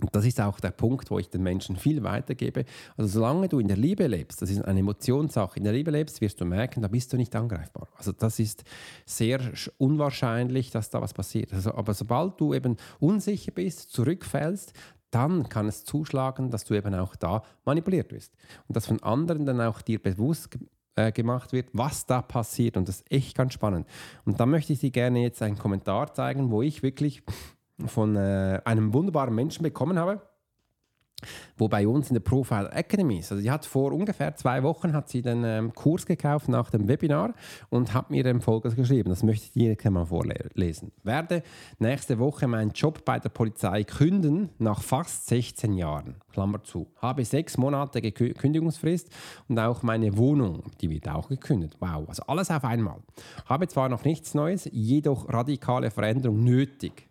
Und 0.00 0.14
das 0.14 0.26
ist 0.26 0.40
auch 0.40 0.60
der 0.60 0.72
Punkt, 0.72 1.10
wo 1.10 1.18
ich 1.18 1.30
den 1.30 1.42
Menschen 1.42 1.76
viel 1.76 2.02
weitergebe. 2.02 2.64
Also 2.96 3.20
solange 3.20 3.48
du 3.48 3.58
in 3.58 3.68
der 3.68 3.78
Liebe 3.78 4.06
lebst, 4.06 4.42
das 4.42 4.50
ist 4.50 4.62
eine 4.62 4.80
Emotionssache, 4.80 5.58
in 5.58 5.64
der 5.64 5.72
Liebe 5.72 5.90
lebst, 5.90 6.20
wirst 6.20 6.40
du 6.40 6.44
merken, 6.44 6.82
da 6.82 6.88
bist 6.88 7.12
du 7.12 7.16
nicht 7.16 7.34
angreifbar. 7.34 7.88
Also 7.96 8.12
das 8.12 8.38
ist 8.38 8.64
sehr 9.06 9.40
unwahrscheinlich, 9.78 10.70
dass 10.70 10.90
da 10.90 11.00
was 11.00 11.14
passiert. 11.14 11.52
Also, 11.54 11.74
aber 11.74 11.94
sobald 11.94 12.38
du 12.38 12.52
eben 12.52 12.76
unsicher 13.00 13.52
bist, 13.52 13.90
zurückfällst, 13.92 14.74
dann 15.10 15.48
kann 15.48 15.66
es 15.66 15.84
zuschlagen, 15.84 16.50
dass 16.50 16.64
du 16.64 16.74
eben 16.74 16.94
auch 16.94 17.16
da 17.16 17.42
manipuliert 17.64 18.12
wirst. 18.12 18.34
Und 18.68 18.76
dass 18.76 18.86
von 18.86 19.02
anderen 19.02 19.46
dann 19.46 19.60
auch 19.62 19.80
dir 19.80 20.02
bewusst 20.02 20.58
äh, 20.96 21.12
gemacht 21.12 21.52
wird, 21.52 21.68
was 21.72 22.06
da 22.06 22.20
passiert. 22.20 22.76
Und 22.76 22.88
das 22.88 22.96
ist 22.96 23.12
echt 23.12 23.36
ganz 23.36 23.54
spannend. 23.54 23.86
Und 24.24 24.40
da 24.40 24.46
möchte 24.46 24.72
ich 24.72 24.80
dir 24.80 24.90
gerne 24.90 25.22
jetzt 25.22 25.40
einen 25.42 25.58
Kommentar 25.58 26.12
zeigen, 26.12 26.50
wo 26.50 26.60
ich 26.60 26.82
wirklich 26.82 27.22
von 27.84 28.16
äh, 28.16 28.60
einem 28.64 28.92
wunderbaren 28.94 29.34
Menschen 29.34 29.62
bekommen 29.62 29.98
habe, 29.98 30.22
wo 31.56 31.68
bei 31.68 31.88
uns 31.88 32.08
in 32.10 32.14
der 32.14 32.20
Profile 32.20 32.70
Academy 32.72 33.18
ist. 33.18 33.32
Also 33.32 33.42
die 33.42 33.50
hat 33.50 33.64
vor 33.64 33.92
ungefähr 33.92 34.34
zwei 34.36 34.62
Wochen 34.62 34.92
hat 34.92 35.08
sie 35.08 35.22
den 35.22 35.44
ähm, 35.44 35.72
Kurs 35.74 36.04
gekauft 36.04 36.48
nach 36.48 36.70
dem 36.70 36.88
Webinar 36.88 37.34
und 37.70 37.94
hat 37.94 38.10
mir 38.10 38.22
dann 38.22 38.40
Folgendes 38.40 38.76
geschrieben. 38.76 39.08
Das 39.08 39.22
möchte 39.22 39.46
ich 39.46 39.76
dir 39.78 39.90
mal 39.90 40.06
vorlesen. 40.06 40.92
Werde 41.02 41.42
nächste 41.78 42.18
Woche 42.18 42.46
meinen 42.46 42.72
Job 42.72 43.04
bei 43.04 43.18
der 43.18 43.30
Polizei 43.30 43.84
künden 43.84 44.50
nach 44.58 44.82
fast 44.82 45.26
16 45.28 45.74
Jahren. 45.74 46.16
Klammer 46.32 46.62
zu. 46.62 46.86
Habe 46.96 47.24
sechs 47.24 47.56
Monate 47.56 48.02
Kündigungsfrist 48.12 49.10
und 49.48 49.58
auch 49.58 49.82
meine 49.82 50.16
Wohnung, 50.18 50.64
die 50.80 50.90
wird 50.90 51.08
auch 51.08 51.28
gekündigt. 51.28 51.76
Wow, 51.80 52.08
also 52.08 52.22
alles 52.26 52.50
auf 52.50 52.64
einmal. 52.64 52.98
Habe 53.46 53.68
zwar 53.68 53.88
noch 53.88 54.04
nichts 54.04 54.34
Neues, 54.34 54.68
jedoch 54.70 55.32
radikale 55.32 55.90
Veränderung 55.90 56.44
nötig. 56.44 57.08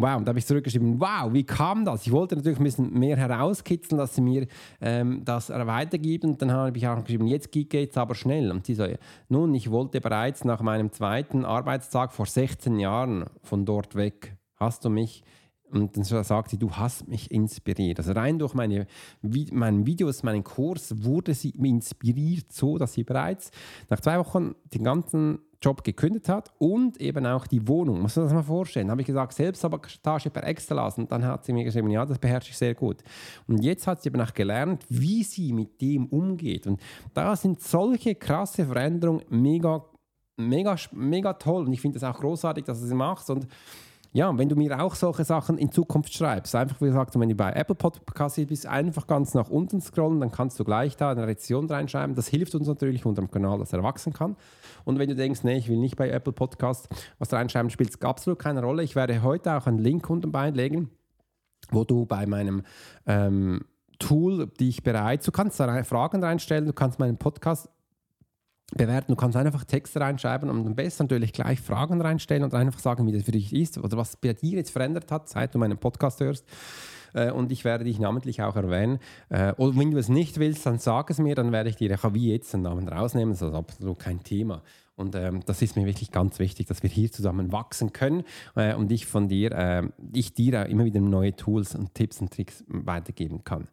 Wow, 0.00 0.16
und 0.16 0.26
da 0.26 0.30
habe 0.30 0.38
ich 0.38 0.46
zurückgeschrieben, 0.46 1.00
wow, 1.00 1.32
wie 1.32 1.42
kam 1.42 1.84
das? 1.84 2.06
Ich 2.06 2.12
wollte 2.12 2.36
natürlich 2.36 2.58
ein 2.58 2.64
bisschen 2.64 2.96
mehr 2.96 3.16
herauskitzeln, 3.16 3.98
dass 3.98 4.14
sie 4.14 4.20
mir 4.20 4.46
ähm, 4.80 5.22
das 5.24 5.50
weitergibt. 5.50 6.24
Und 6.24 6.40
dann 6.40 6.52
habe 6.52 6.78
ich 6.78 6.86
auch 6.86 7.02
geschrieben, 7.02 7.26
jetzt 7.26 7.50
geht 7.50 7.74
es 7.74 7.96
aber 7.96 8.14
schnell. 8.14 8.52
Und 8.52 8.64
sie 8.64 8.74
so, 8.74 8.86
nun, 9.28 9.52
ich 9.54 9.72
wollte 9.72 10.00
bereits 10.00 10.44
nach 10.44 10.62
meinem 10.62 10.92
zweiten 10.92 11.44
Arbeitstag 11.44 12.12
vor 12.12 12.26
16 12.26 12.78
Jahren 12.78 13.24
von 13.42 13.64
dort 13.64 13.96
weg. 13.96 14.36
Hast 14.54 14.84
du 14.84 14.88
mich 14.88 15.24
Und 15.70 15.96
dann 15.96 16.04
sagt 16.04 16.50
sie, 16.50 16.58
du 16.58 16.70
hast 16.70 17.08
mich 17.08 17.32
inspiriert. 17.32 17.98
Also 17.98 18.12
rein 18.12 18.38
durch 18.38 18.54
meine, 18.54 18.86
meine 19.20 19.84
Videos, 19.84 20.22
meinen 20.22 20.44
Kurs 20.44 21.02
wurde 21.02 21.34
sie 21.34 21.50
inspiriert, 21.50 22.52
so 22.52 22.78
dass 22.78 22.94
sie 22.94 23.02
bereits 23.02 23.50
nach 23.90 24.00
zwei 24.00 24.18
Wochen 24.20 24.54
den 24.72 24.84
ganzen 24.84 25.40
Job 25.60 25.82
gekündigt 25.82 26.28
hat 26.28 26.52
und 26.58 27.00
eben 27.00 27.26
auch 27.26 27.46
die 27.46 27.66
Wohnung. 27.66 28.00
Muss 28.00 28.14
man 28.14 28.26
das 28.26 28.34
mal 28.34 28.42
vorstellen. 28.42 28.90
Habe 28.90 29.00
ich 29.00 29.06
gesagt, 29.06 29.32
Selbstsabotage 29.32 30.30
per 30.30 30.44
Excel 30.44 30.78
Und 30.78 31.10
dann 31.10 31.24
hat 31.24 31.44
sie 31.44 31.52
mir 31.52 31.64
geschrieben, 31.64 31.90
ja, 31.90 32.06
das 32.06 32.18
beherrsche 32.18 32.50
ich 32.50 32.56
sehr 32.56 32.74
gut. 32.74 33.02
Und 33.48 33.62
jetzt 33.64 33.86
hat 33.86 34.02
sie 34.02 34.08
eben 34.08 34.20
auch 34.20 34.32
gelernt, 34.32 34.84
wie 34.88 35.24
sie 35.24 35.52
mit 35.52 35.80
dem 35.80 36.06
umgeht. 36.06 36.66
Und 36.66 36.80
da 37.12 37.34
sind 37.34 37.60
solche 37.60 38.14
krasse 38.14 38.66
Veränderungen 38.66 39.24
mega, 39.30 39.84
mega, 40.36 40.76
mega 40.92 41.32
toll. 41.32 41.66
Und 41.66 41.72
ich 41.72 41.80
finde 41.80 41.96
es 41.96 42.04
auch 42.04 42.20
großartig, 42.20 42.64
dass 42.64 42.80
du 42.80 42.86
sie 42.86 42.94
machst. 42.94 43.28
Und 43.28 43.48
ja, 44.12 44.36
wenn 44.38 44.48
du 44.48 44.56
mir 44.56 44.80
auch 44.80 44.94
solche 44.94 45.24
Sachen 45.24 45.58
in 45.58 45.70
Zukunft 45.70 46.14
schreibst, 46.14 46.54
einfach 46.54 46.80
wie 46.80 46.86
gesagt, 46.86 47.18
wenn 47.18 47.28
du 47.28 47.34
bei 47.34 47.52
Apple 47.52 47.74
Podcasts 47.74 48.40
bist, 48.46 48.66
einfach 48.66 49.06
ganz 49.06 49.34
nach 49.34 49.50
unten 49.50 49.80
scrollen, 49.80 50.20
dann 50.20 50.32
kannst 50.32 50.58
du 50.58 50.64
gleich 50.64 50.96
da 50.96 51.10
eine 51.10 51.26
Rezession 51.26 51.66
reinschreiben. 51.66 52.14
Das 52.14 52.28
hilft 52.28 52.54
uns 52.54 52.66
natürlich 52.66 53.04
unserem 53.04 53.30
Kanal, 53.30 53.58
dass 53.58 53.72
er 53.72 53.82
wachsen 53.82 54.12
kann. 54.12 54.36
Und 54.84 54.98
wenn 54.98 55.08
du 55.08 55.14
denkst, 55.14 55.44
nee, 55.44 55.58
ich 55.58 55.68
will 55.68 55.78
nicht 55.78 55.96
bei 55.96 56.08
Apple 56.08 56.32
Podcasts 56.32 56.88
was 57.18 57.32
reinschreiben, 57.32 57.70
spielt 57.70 57.90
es 57.90 58.00
absolut 58.00 58.38
keine 58.38 58.62
Rolle. 58.62 58.82
Ich 58.82 58.96
werde 58.96 59.22
heute 59.22 59.54
auch 59.54 59.66
einen 59.66 59.78
Link 59.78 60.08
unten 60.08 60.32
beilegen, 60.32 60.90
wo 61.70 61.84
du 61.84 62.06
bei 62.06 62.26
meinem 62.26 62.62
ähm, 63.06 63.60
Tool 63.98 64.46
dich 64.46 64.82
bereits, 64.84 65.26
du 65.26 65.32
kannst 65.32 65.58
da 65.58 65.82
Fragen 65.82 66.22
reinstellen, 66.22 66.66
du 66.66 66.72
kannst 66.72 67.00
meinen 67.00 67.18
Podcast 67.18 67.68
bewerten. 68.76 69.12
Du 69.12 69.16
kannst 69.16 69.36
einfach 69.36 69.64
Texte 69.64 70.00
reinschreiben 70.00 70.50
und 70.50 70.66
am 70.66 70.74
besten 70.74 71.04
natürlich 71.04 71.32
gleich 71.32 71.60
Fragen 71.60 72.00
reinstellen 72.00 72.44
und 72.44 72.54
einfach 72.54 72.80
sagen, 72.80 73.06
wie 73.06 73.12
das 73.12 73.22
für 73.22 73.32
dich 73.32 73.52
ist 73.52 73.78
oder 73.78 73.96
was 73.96 74.16
bei 74.16 74.32
dir 74.34 74.56
jetzt 74.56 74.70
verändert 74.70 75.10
hat, 75.10 75.28
seit 75.28 75.54
du 75.54 75.58
meinen 75.58 75.78
Podcast 75.78 76.20
hörst. 76.20 76.44
Äh, 77.14 77.30
und 77.30 77.50
ich 77.52 77.64
werde 77.64 77.84
dich 77.84 77.98
namentlich 77.98 78.42
auch 78.42 78.56
erwähnen. 78.56 78.98
Äh, 79.30 79.52
oder 79.56 79.76
wenn 79.78 79.90
du 79.90 79.98
es 79.98 80.08
nicht 80.08 80.38
willst, 80.38 80.66
dann 80.66 80.78
sag 80.78 81.10
es 81.10 81.18
mir, 81.18 81.34
dann 81.34 81.52
werde 81.52 81.70
ich 81.70 81.76
dir 81.76 81.96
wie 82.12 82.32
jetzt 82.32 82.52
den 82.52 82.62
Namen 82.62 82.88
rausnehmen. 82.88 83.32
Das 83.32 83.42
ist 83.42 83.54
absolut 83.54 83.98
kein 83.98 84.22
Thema. 84.22 84.62
Und 84.98 85.14
ähm, 85.14 85.42
das 85.46 85.62
ist 85.62 85.76
mir 85.76 85.86
wirklich 85.86 86.10
ganz 86.10 86.40
wichtig, 86.40 86.66
dass 86.66 86.82
wir 86.82 86.90
hier 86.90 87.12
zusammen 87.12 87.52
wachsen 87.52 87.92
können 87.92 88.24
äh, 88.56 88.74
und 88.74 88.90
ich 88.90 89.06
von 89.06 89.28
dir, 89.28 89.52
äh, 89.52 89.82
ich 90.12 90.34
dir 90.34 90.66
immer 90.66 90.84
wieder 90.84 91.00
neue 91.00 91.36
Tools 91.36 91.76
und 91.76 91.94
Tipps 91.94 92.20
und 92.20 92.32
Tricks 92.32 92.64
weitergeben 92.66 93.44
kann. 93.44 93.68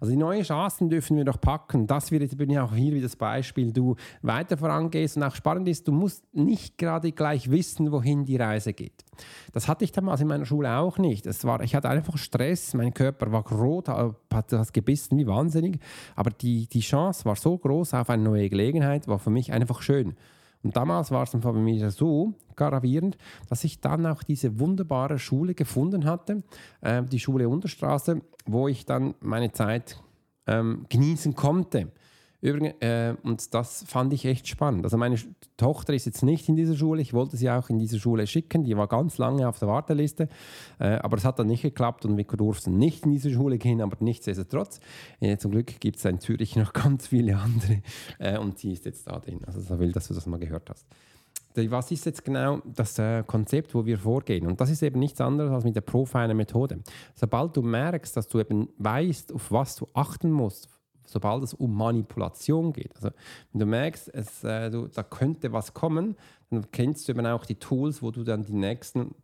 Also 0.00 0.12
die 0.12 0.16
neuen 0.16 0.42
Chancen 0.42 0.88
dürfen 0.88 1.18
wir 1.18 1.24
doch 1.26 1.38
packen. 1.38 1.86
Das 1.86 2.10
wird, 2.10 2.34
bin 2.38 2.48
ja 2.48 2.64
auch 2.64 2.74
hier 2.74 2.94
wie 2.94 3.02
das 3.02 3.14
Beispiel, 3.14 3.74
du 3.74 3.96
weiter 4.22 4.56
vorangehst 4.56 5.18
und 5.18 5.22
auch 5.22 5.34
spannend 5.34 5.68
ist, 5.68 5.86
du 5.86 5.92
musst 5.92 6.24
nicht 6.34 6.78
gerade 6.78 7.12
gleich 7.12 7.50
wissen, 7.50 7.92
wohin 7.92 8.24
die 8.24 8.36
Reise 8.36 8.72
geht. 8.72 9.04
Das 9.52 9.68
hatte 9.68 9.84
ich 9.84 9.92
damals 9.92 10.22
in 10.22 10.28
meiner 10.28 10.46
Schule 10.46 10.78
auch 10.78 10.96
nicht. 10.96 11.26
Es 11.26 11.44
war, 11.44 11.60
ich 11.60 11.74
hatte 11.74 11.90
einfach 11.90 12.16
Stress, 12.16 12.72
mein 12.72 12.94
Körper 12.94 13.30
war 13.32 13.46
rot, 13.52 13.88
hat 13.88 14.50
das 14.50 14.72
gebissen 14.72 15.18
wie 15.18 15.26
wahnsinnig, 15.26 15.78
aber 16.16 16.30
die, 16.30 16.68
die 16.68 16.80
Chance 16.80 17.26
war 17.26 17.36
so 17.36 17.58
groß 17.58 17.92
auf 17.92 18.08
eine 18.08 18.22
neue 18.22 18.48
Gelegenheit, 18.48 19.08
war 19.08 19.18
für 19.18 19.28
mich 19.28 19.52
einfach 19.52 19.82
schön. 19.82 20.16
Und 20.62 20.76
damals 20.76 21.10
war 21.10 21.22
es 21.22 21.30
bei 21.30 21.52
mir 21.52 21.90
so 21.90 22.34
gravierend, 22.54 23.16
dass 23.48 23.64
ich 23.64 23.80
dann 23.80 24.06
auch 24.06 24.22
diese 24.22 24.58
wunderbare 24.58 25.18
Schule 25.18 25.54
gefunden 25.54 26.04
hatte, 26.04 26.42
äh, 26.82 27.02
die 27.02 27.18
Schule 27.18 27.48
Unterstraße, 27.48 28.20
wo 28.46 28.68
ich 28.68 28.84
dann 28.84 29.14
meine 29.20 29.52
Zeit 29.52 30.00
ähm, 30.46 30.86
genießen 30.88 31.34
konnte. 31.34 31.90
Übrigens, 32.40 32.74
äh, 32.80 33.14
und 33.22 33.52
das 33.52 33.84
fand 33.86 34.12
ich 34.14 34.24
echt 34.24 34.48
spannend. 34.48 34.84
Also 34.84 34.96
meine 34.96 35.16
Tochter 35.58 35.92
ist 35.92 36.06
jetzt 36.06 36.22
nicht 36.22 36.48
in 36.48 36.56
dieser 36.56 36.74
Schule. 36.74 37.02
Ich 37.02 37.12
wollte 37.12 37.36
sie 37.36 37.50
auch 37.50 37.68
in 37.68 37.78
diese 37.78 37.98
Schule 37.98 38.26
schicken. 38.26 38.64
Die 38.64 38.76
war 38.76 38.88
ganz 38.88 39.18
lange 39.18 39.46
auf 39.46 39.58
der 39.58 39.68
Warteliste. 39.68 40.28
Äh, 40.78 40.96
aber 40.96 41.18
es 41.18 41.24
hat 41.24 41.38
dann 41.38 41.48
nicht 41.48 41.62
geklappt 41.62 42.06
und 42.06 42.16
wir 42.16 42.24
durften 42.24 42.78
nicht 42.78 43.04
in 43.04 43.12
diese 43.12 43.30
Schule 43.30 43.58
gehen. 43.58 43.82
Aber 43.82 43.96
nichtsdestotrotz, 44.00 44.80
äh, 45.20 45.36
zum 45.36 45.50
Glück 45.50 45.80
gibt 45.80 45.98
es 45.98 46.04
in 46.06 46.18
Zürich 46.18 46.56
noch 46.56 46.72
ganz 46.74 47.08
viele 47.08 47.36
andere. 47.36 47.82
Äh, 48.18 48.38
und 48.38 48.58
sie 48.58 48.72
ist 48.72 48.86
jetzt 48.86 49.06
da 49.06 49.18
drin. 49.18 49.40
Also 49.46 49.60
so 49.60 49.78
will, 49.78 49.92
dass 49.92 50.08
du 50.08 50.14
das 50.14 50.26
mal 50.26 50.38
gehört 50.38 50.70
hast. 50.70 50.86
Was 51.54 51.90
ist 51.90 52.06
jetzt 52.06 52.24
genau 52.24 52.62
das 52.64 52.98
äh, 52.98 53.22
Konzept, 53.26 53.74
wo 53.74 53.84
wir 53.84 53.98
vorgehen? 53.98 54.46
Und 54.46 54.60
das 54.60 54.70
ist 54.70 54.82
eben 54.82 55.00
nichts 55.00 55.20
anderes 55.20 55.50
als 55.50 55.64
mit 55.64 55.74
der 55.74 55.80
Profiler-Methode. 55.80 56.80
Sobald 57.14 57.56
du 57.56 57.62
merkst, 57.62 58.16
dass 58.16 58.28
du 58.28 58.38
eben 58.38 58.68
weißt, 58.78 59.32
auf 59.32 59.50
was 59.50 59.76
du 59.76 59.88
achten 59.92 60.30
musst, 60.30 60.68
sobald 61.10 61.42
es 61.42 61.54
um 61.54 61.74
Manipulation 61.74 62.72
geht. 62.72 62.94
Also 62.96 63.10
wenn 63.52 63.60
du 63.60 63.66
merkst, 63.66 64.12
es, 64.14 64.44
äh, 64.44 64.70
du, 64.70 64.86
da 64.86 65.02
könnte 65.02 65.52
was 65.52 65.74
kommen, 65.74 66.16
dann 66.50 66.70
kennst 66.70 67.08
du 67.08 67.12
eben 67.12 67.26
auch 67.26 67.44
die 67.44 67.56
Tools, 67.56 68.02
wo 68.02 68.10
du 68.10 68.24
dann 68.24 68.44
die 68.44 68.54
nächsten 68.54 69.14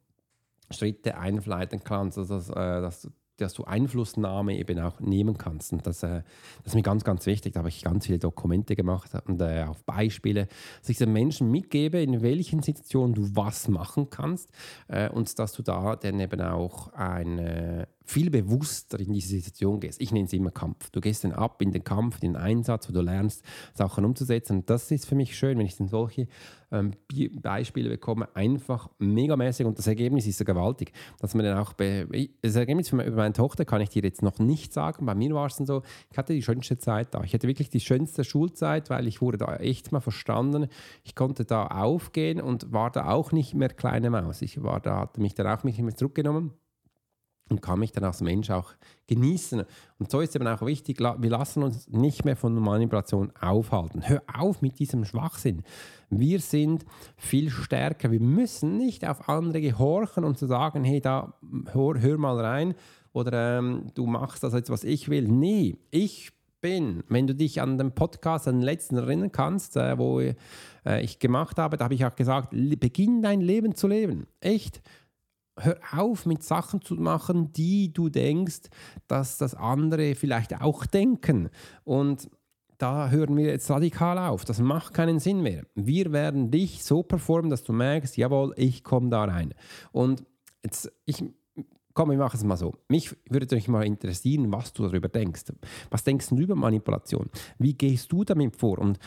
Schritte 0.70 1.16
einleiten 1.16 1.83
kannst. 1.85 2.18
Also 2.18 2.35
dass, 2.35 2.51
äh, 2.51 2.81
dass 2.81 3.03
du 3.03 3.11
dass 3.38 3.53
du 3.53 3.64
Einflussnahme 3.64 4.57
eben 4.57 4.79
auch 4.81 5.01
nehmen 5.01 5.37
kannst. 5.37 5.72
Und 5.72 5.87
das, 5.87 6.03
äh, 6.03 6.22
das 6.62 6.72
ist 6.72 6.75
mir 6.75 6.83
ganz, 6.83 7.05
ganz 7.05 7.27
wichtig. 7.27 7.53
Da 7.53 7.59
habe 7.59 7.68
ich 7.68 7.85
ganz 7.85 8.07
viele 8.07 8.18
Dokumente 8.18 8.77
gemacht 8.77 9.11
und 9.27 9.40
äh, 9.40 9.64
auch 9.64 9.79
Beispiele, 9.81 10.49
dass 10.81 10.88
ich 10.88 10.99
den 10.99 11.12
Menschen 11.12 11.51
mitgebe, 11.51 12.01
in 12.01 12.22
welchen 12.22 12.62
Situationen 12.62 13.14
du 13.14 13.37
was 13.37 13.68
machen 13.68 14.11
kannst 14.11 14.51
äh, 14.88 15.11
und 15.11 15.38
dass 15.38 15.53
du 15.53 15.62
da 15.62 15.96
dann 15.96 16.18
eben 16.20 16.40
auch 16.40 16.92
ein 16.94 17.87
viel 18.07 18.31
bewusster 18.31 19.01
in 19.01 19.12
diese 19.12 19.40
Situation 19.40 19.81
gehst. 19.81 20.01
Ich 20.01 20.12
nenne 20.12 20.27
es 20.27 20.33
immer 20.33 20.53
Kampf. 20.53 20.90
Du 20.90 21.01
gehst 21.01 21.25
dann 21.25 21.33
ab 21.33 21.61
in 21.61 21.73
den 21.73 21.85
Kampf, 21.85 22.23
in 22.23 22.33
den 22.33 22.37
Einsatz, 22.37 22.88
wo 22.88 22.92
du 22.92 23.01
lernst, 23.01 23.45
Sachen 23.75 24.05
umzusetzen. 24.05 24.59
Und 24.59 24.71
das 24.71 24.90
ist 24.90 25.07
für 25.07 25.16
mich 25.16 25.37
schön, 25.37 25.59
wenn 25.59 25.66
ich 25.66 25.77
dann 25.77 25.88
solche 25.88 26.29
ähm, 26.71 26.92
Beispiele 27.40 27.88
bekomme, 27.88 28.29
einfach 28.35 28.88
megamäßig 28.99 29.66
und 29.66 29.79
das 29.79 29.87
Ergebnis 29.87 30.27
ist 30.27 30.38
so 30.38 30.45
gewaltig, 30.45 30.92
dass 31.19 31.35
man 31.35 31.45
dann 31.45 31.59
auch, 31.59 31.73
das 31.73 32.57
Ergebnis 32.57 32.88
für 32.88 32.97
meine 32.97 33.33
Tochter 33.33 33.64
kann 33.64 33.81
ich 33.81 33.88
dir 33.90 34.03
jetzt 34.03 34.23
noch 34.23 34.38
nicht 34.38 34.73
sagen, 34.73 35.07
bei 35.07 35.14
mir 35.14 35.35
war 35.35 35.47
es 35.47 35.57
dann 35.57 35.66
so, 35.66 35.83
ich 36.11 36.19
hatte 36.19 36.33
die 36.33 36.42
schönste 36.42 36.79
Zeit 36.79 37.14
da, 37.14 37.23
ich 37.23 37.35
hatte 37.35 37.49
wirklich 37.49 37.71
die 37.71 37.81
schönste 37.81 38.25
Schulzeit, 38.25 38.90
weil 38.90 39.07
ich 39.07 39.21
wurde 39.21 39.38
da 39.38 39.57
echt 39.57 39.92
mal 39.92 40.01
verstanden, 40.01 40.69
ich 41.05 41.14
konnte 41.14 41.45
da 41.45 41.66
aufgehen 41.66 42.40
und 42.40 42.73
war 42.73 42.90
da 42.90 43.11
auch 43.11 43.33
nicht 43.33 43.55
mehr 43.55 43.69
kleine 43.69 44.11
Maus, 44.11 44.42
ich 44.42 44.62
war 44.62 44.81
da, 44.81 45.01
hatte 45.01 45.21
mich 45.21 45.35
dann 45.35 45.47
auch 45.47 45.64
nicht 45.64 45.79
mehr 45.79 45.95
zurückgenommen 45.95 46.53
und 47.49 47.63
kann 47.63 47.79
mich 47.79 47.93
dann 47.93 48.05
als 48.05 48.21
Mensch 48.21 48.51
auch 48.51 48.73
genießen. 49.07 49.63
Und 49.99 50.11
so 50.11 50.21
ist 50.21 50.35
eben 50.35 50.47
auch 50.47 50.63
wichtig, 50.63 50.99
wir 50.99 51.31
lassen 51.31 51.63
uns 51.63 51.89
nicht 51.89 52.25
mehr 52.25 52.37
von 52.37 52.55
Manipulation 52.55 53.33
aufhalten. 53.41 54.09
Hör 54.09 54.23
auf 54.35 54.63
mit 54.63 54.79
diesem 54.79 55.05
Schwachsinn. 55.05 55.63
Wir 56.11 56.41
sind 56.41 56.85
viel 57.17 57.51
stärker. 57.51 58.11
Wir 58.11 58.21
müssen 58.21 58.77
nicht 58.77 59.07
auf 59.07 59.29
andere 59.29 59.61
gehorchen 59.61 60.25
und 60.25 60.39
zu 60.39 60.47
sagen, 60.47 60.85
hey, 60.85 61.01
da 61.01 61.35
hör, 61.73 62.01
hör 62.01 62.19
mal 62.19 62.41
rein 62.41 62.75
oder 63.13 63.59
ähm, 63.59 63.87
du 63.95 64.07
machst 64.07 64.43
das 64.43 64.53
jetzt, 64.53 64.71
was 64.71 64.85
ich 64.85 65.09
will. 65.09 65.29
Nee, 65.29 65.79
ich 65.91 66.33
bin, 66.61 67.05
wenn 67.09 67.27
du 67.27 67.35
dich 67.35 67.61
an 67.61 67.79
den 67.79 67.93
Podcast, 67.93 68.49
an 68.49 68.57
den 68.57 68.63
letzten 68.63 68.97
erinnern 68.97 69.33
kannst, 69.33 69.77
äh, 69.77 69.97
wo 69.97 70.21
äh, 70.21 70.35
ich 71.01 71.19
gemacht 71.19 71.59
habe, 71.59 71.77
da 71.77 71.85
habe 71.85 71.95
ich 71.95 72.05
auch 72.05 72.17
gesagt, 72.17 72.51
beginn 72.51 73.23
dein 73.23 73.41
Leben 73.41 73.75
zu 73.75 73.89
leben. 73.89 74.27
Echt 74.41 74.83
hör 75.59 75.79
auf 75.92 76.27
mit 76.27 76.42
Sachen 76.42 76.83
zu 76.83 76.95
machen, 76.95 77.53
die 77.53 77.92
du 77.92 78.09
denkst, 78.09 78.69
dass 79.07 79.38
das 79.38 79.55
andere 79.55 80.14
vielleicht 80.14 80.61
auch 80.61 80.87
denken. 80.87 81.49
Und 81.85 82.29
da 82.79 83.09
hören 83.09 83.37
wir 83.37 83.47
jetzt 83.47 83.71
radikal 83.71 84.19
auf. 84.19 84.45
Das 84.45 84.61
macht 84.61 84.95
keinen 84.95 85.19
Sinn 85.19 85.42
mehr. 85.42 85.64
Wir 85.75 86.12
werden 86.12 86.51
dich 86.51 86.85
so 86.85 87.03
performen, 87.03 87.51
dass 87.51 87.64
du 87.64 87.73
merkst, 87.73 88.16
jawohl, 88.16 88.53
ich 88.57 88.85
komme 88.85 89.09
da 89.09 89.25
rein. 89.25 89.55
Und 89.92 90.25
jetzt, 90.62 90.92
ich, 91.07 91.25
komm, 91.95 92.11
wir 92.11 92.19
machen 92.19 92.37
es 92.37 92.45
mal 92.45 92.57
so. 92.57 92.75
Mich 92.88 93.16
würde 93.31 93.57
euch 93.57 93.69
mal 93.69 93.87
interessieren, 93.87 94.53
was 94.53 94.73
du 94.73 94.83
darüber 94.83 95.09
denkst. 95.09 95.45
Was 95.90 96.05
denkst 96.05 96.29
du 96.29 96.37
über 96.37 96.55
Manipulation? 96.55 97.31
Wie 97.59 97.73
gehst 97.73 98.12
du 98.12 98.25
damit 98.25 98.57
vor? 98.57 98.79
Und 98.79 98.99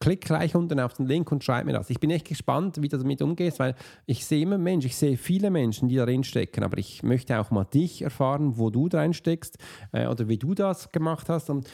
klick 0.00 0.22
gleich 0.22 0.54
unten 0.54 0.80
auf 0.80 0.94
den 0.94 1.06
Link 1.06 1.30
und 1.30 1.44
schreib 1.44 1.66
mir 1.66 1.74
das. 1.74 1.90
Ich 1.90 2.00
bin 2.00 2.10
echt 2.10 2.26
gespannt, 2.26 2.80
wie 2.80 2.88
du 2.88 2.98
damit 2.98 3.22
umgehst, 3.22 3.58
weil 3.58 3.74
ich 4.06 4.24
sehe 4.24 4.42
immer 4.42 4.58
Menschen, 4.58 4.86
ich 4.86 4.96
sehe 4.96 5.16
viele 5.16 5.50
Menschen, 5.50 5.88
die 5.88 5.96
darin 5.96 6.24
stecken, 6.24 6.64
aber 6.64 6.78
ich 6.78 7.02
möchte 7.02 7.38
auch 7.38 7.50
mal 7.50 7.64
dich 7.64 8.02
erfahren, 8.02 8.56
wo 8.56 8.70
du 8.70 8.88
drin 8.88 9.12
steckst 9.12 9.58
äh, 9.92 10.06
oder 10.06 10.26
wie 10.28 10.38
du 10.38 10.54
das 10.54 10.90
gemacht 10.90 11.28
hast. 11.28 11.50
Und 11.50 11.70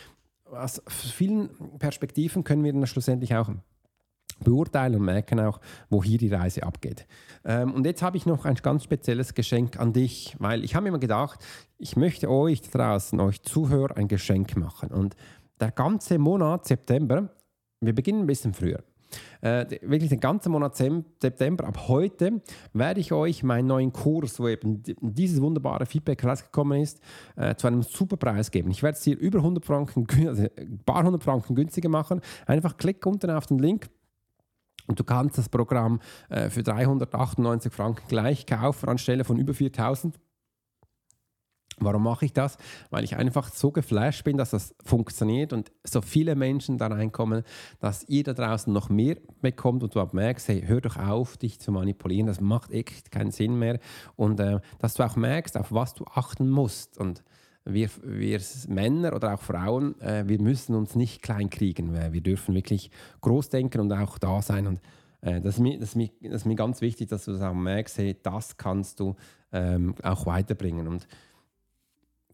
aus 0.50 0.82
vielen 0.88 1.50
Perspektiven 1.78 2.44
können 2.44 2.64
wir 2.64 2.72
dann 2.72 2.86
schlussendlich 2.86 3.34
auch 3.34 3.50
beurteilen 4.40 4.96
und 4.96 5.04
merken 5.04 5.40
auch, 5.40 5.60
wo 5.88 6.02
hier 6.02 6.18
die 6.18 6.28
Reise 6.28 6.62
abgeht. 6.62 7.06
Ähm, 7.44 7.72
und 7.72 7.86
jetzt 7.86 8.02
habe 8.02 8.16
ich 8.16 8.26
noch 8.26 8.44
ein 8.44 8.56
ganz 8.56 8.84
spezielles 8.84 9.34
Geschenk 9.34 9.78
an 9.78 9.92
dich, 9.92 10.36
weil 10.38 10.64
ich 10.64 10.74
habe 10.74 10.82
mir 10.82 10.88
immer 10.90 10.98
gedacht, 10.98 11.44
ich 11.78 11.96
möchte 11.96 12.30
euch 12.30 12.60
draußen, 12.62 13.18
euch 13.20 13.42
Zuhörer, 13.42 13.96
ein 13.96 14.08
Geschenk 14.08 14.56
machen. 14.56 14.90
Und 14.90 15.16
der 15.60 15.70
ganze 15.70 16.18
Monat 16.18 16.66
September 16.66 17.30
wir 17.80 17.94
beginnen 17.94 18.20
ein 18.20 18.26
bisschen 18.26 18.54
früher. 18.54 18.82
Äh, 19.40 19.66
wirklich 19.82 20.10
den 20.10 20.20
ganzen 20.20 20.50
Monat 20.50 20.76
September, 20.76 21.64
ab 21.64 21.88
heute, 21.88 22.42
werde 22.72 23.00
ich 23.00 23.12
euch 23.12 23.42
meinen 23.42 23.66
neuen 23.66 23.92
Kurs, 23.92 24.40
wo 24.40 24.48
eben 24.48 24.82
dieses 25.00 25.40
wunderbare 25.40 25.86
Feedback 25.86 26.24
rausgekommen 26.24 26.82
ist, 26.82 27.00
äh, 27.36 27.54
zu 27.54 27.66
einem 27.66 27.82
super 27.82 28.16
Preis 28.16 28.50
geben. 28.50 28.70
Ich 28.70 28.82
werde 28.82 28.96
es 28.96 29.02
dir 29.02 29.16
über 29.16 29.38
100 29.38 29.64
Franken, 29.64 30.06
also 30.28 30.42
ein 30.42 30.80
paar 30.84 31.04
hundert 31.04 31.22
Franken 31.22 31.54
günstiger 31.54 31.88
machen. 31.88 32.20
Einfach 32.46 32.76
klick 32.76 33.04
unten 33.06 33.30
auf 33.30 33.46
den 33.46 33.58
Link. 33.58 33.88
Und 34.86 35.00
du 35.00 35.04
kannst 35.04 35.36
das 35.36 35.48
Programm 35.48 36.00
äh, 36.28 36.48
für 36.48 36.62
398 36.62 37.72
Franken 37.72 38.06
gleich 38.08 38.46
kaufen 38.46 38.88
anstelle 38.88 39.24
von 39.24 39.36
über 39.36 39.52
4000. 39.52 40.18
Warum 41.78 42.04
mache 42.04 42.24
ich 42.24 42.32
das? 42.32 42.56
Weil 42.88 43.04
ich 43.04 43.16
einfach 43.16 43.52
so 43.52 43.70
geflasht 43.70 44.24
bin, 44.24 44.38
dass 44.38 44.50
das 44.50 44.74
funktioniert 44.82 45.52
und 45.52 45.70
so 45.84 46.00
viele 46.00 46.34
Menschen 46.34 46.78
da 46.78 46.86
reinkommen, 46.86 47.42
dass 47.80 48.08
ihr 48.08 48.24
da 48.24 48.32
draußen 48.32 48.72
noch 48.72 48.88
mehr 48.88 49.16
bekommt 49.42 49.82
und 49.82 49.94
du 49.94 50.00
auch 50.00 50.14
merkst, 50.14 50.48
hey, 50.48 50.62
hör 50.66 50.80
doch 50.80 50.96
auf, 50.96 51.36
dich 51.36 51.60
zu 51.60 51.72
manipulieren, 51.72 52.26
das 52.26 52.40
macht 52.40 52.70
echt 52.70 53.10
keinen 53.10 53.30
Sinn 53.30 53.58
mehr. 53.58 53.78
Und 54.16 54.40
äh, 54.40 54.60
dass 54.78 54.94
du 54.94 55.02
auch 55.02 55.16
merkst, 55.16 55.58
auf 55.58 55.70
was 55.70 55.92
du 55.92 56.04
achten 56.06 56.48
musst. 56.48 56.96
Und 56.96 57.22
wir, 57.66 57.90
wir 58.02 58.40
Männer 58.68 59.14
oder 59.14 59.34
auch 59.34 59.42
Frauen, 59.42 60.00
äh, 60.00 60.24
wir 60.26 60.40
müssen 60.40 60.74
uns 60.74 60.94
nicht 60.94 61.20
klein 61.20 61.50
kriegen. 61.50 61.92
Wir 61.92 62.20
dürfen 62.22 62.54
wirklich 62.54 62.90
groß 63.20 63.50
denken 63.50 63.80
und 63.80 63.92
auch 63.92 64.18
da 64.18 64.40
sein. 64.40 64.66
Und 64.66 64.80
äh, 65.20 65.40
das, 65.40 65.56
ist 65.56 65.60
mir, 65.60 65.78
das, 65.78 65.90
ist 65.90 65.96
mir, 65.96 66.10
das 66.22 66.32
ist 66.32 66.46
mir 66.46 66.54
ganz 66.54 66.80
wichtig, 66.80 67.08
dass 67.08 67.24
du 67.24 67.32
das 67.32 67.42
auch 67.42 67.54
merkst, 67.54 67.98
hey, 67.98 68.16
das 68.22 68.56
kannst 68.56 69.00
du 69.00 69.16
ähm, 69.52 69.94
auch 70.02 70.26
weiterbringen. 70.26 70.86
Und 70.86 71.06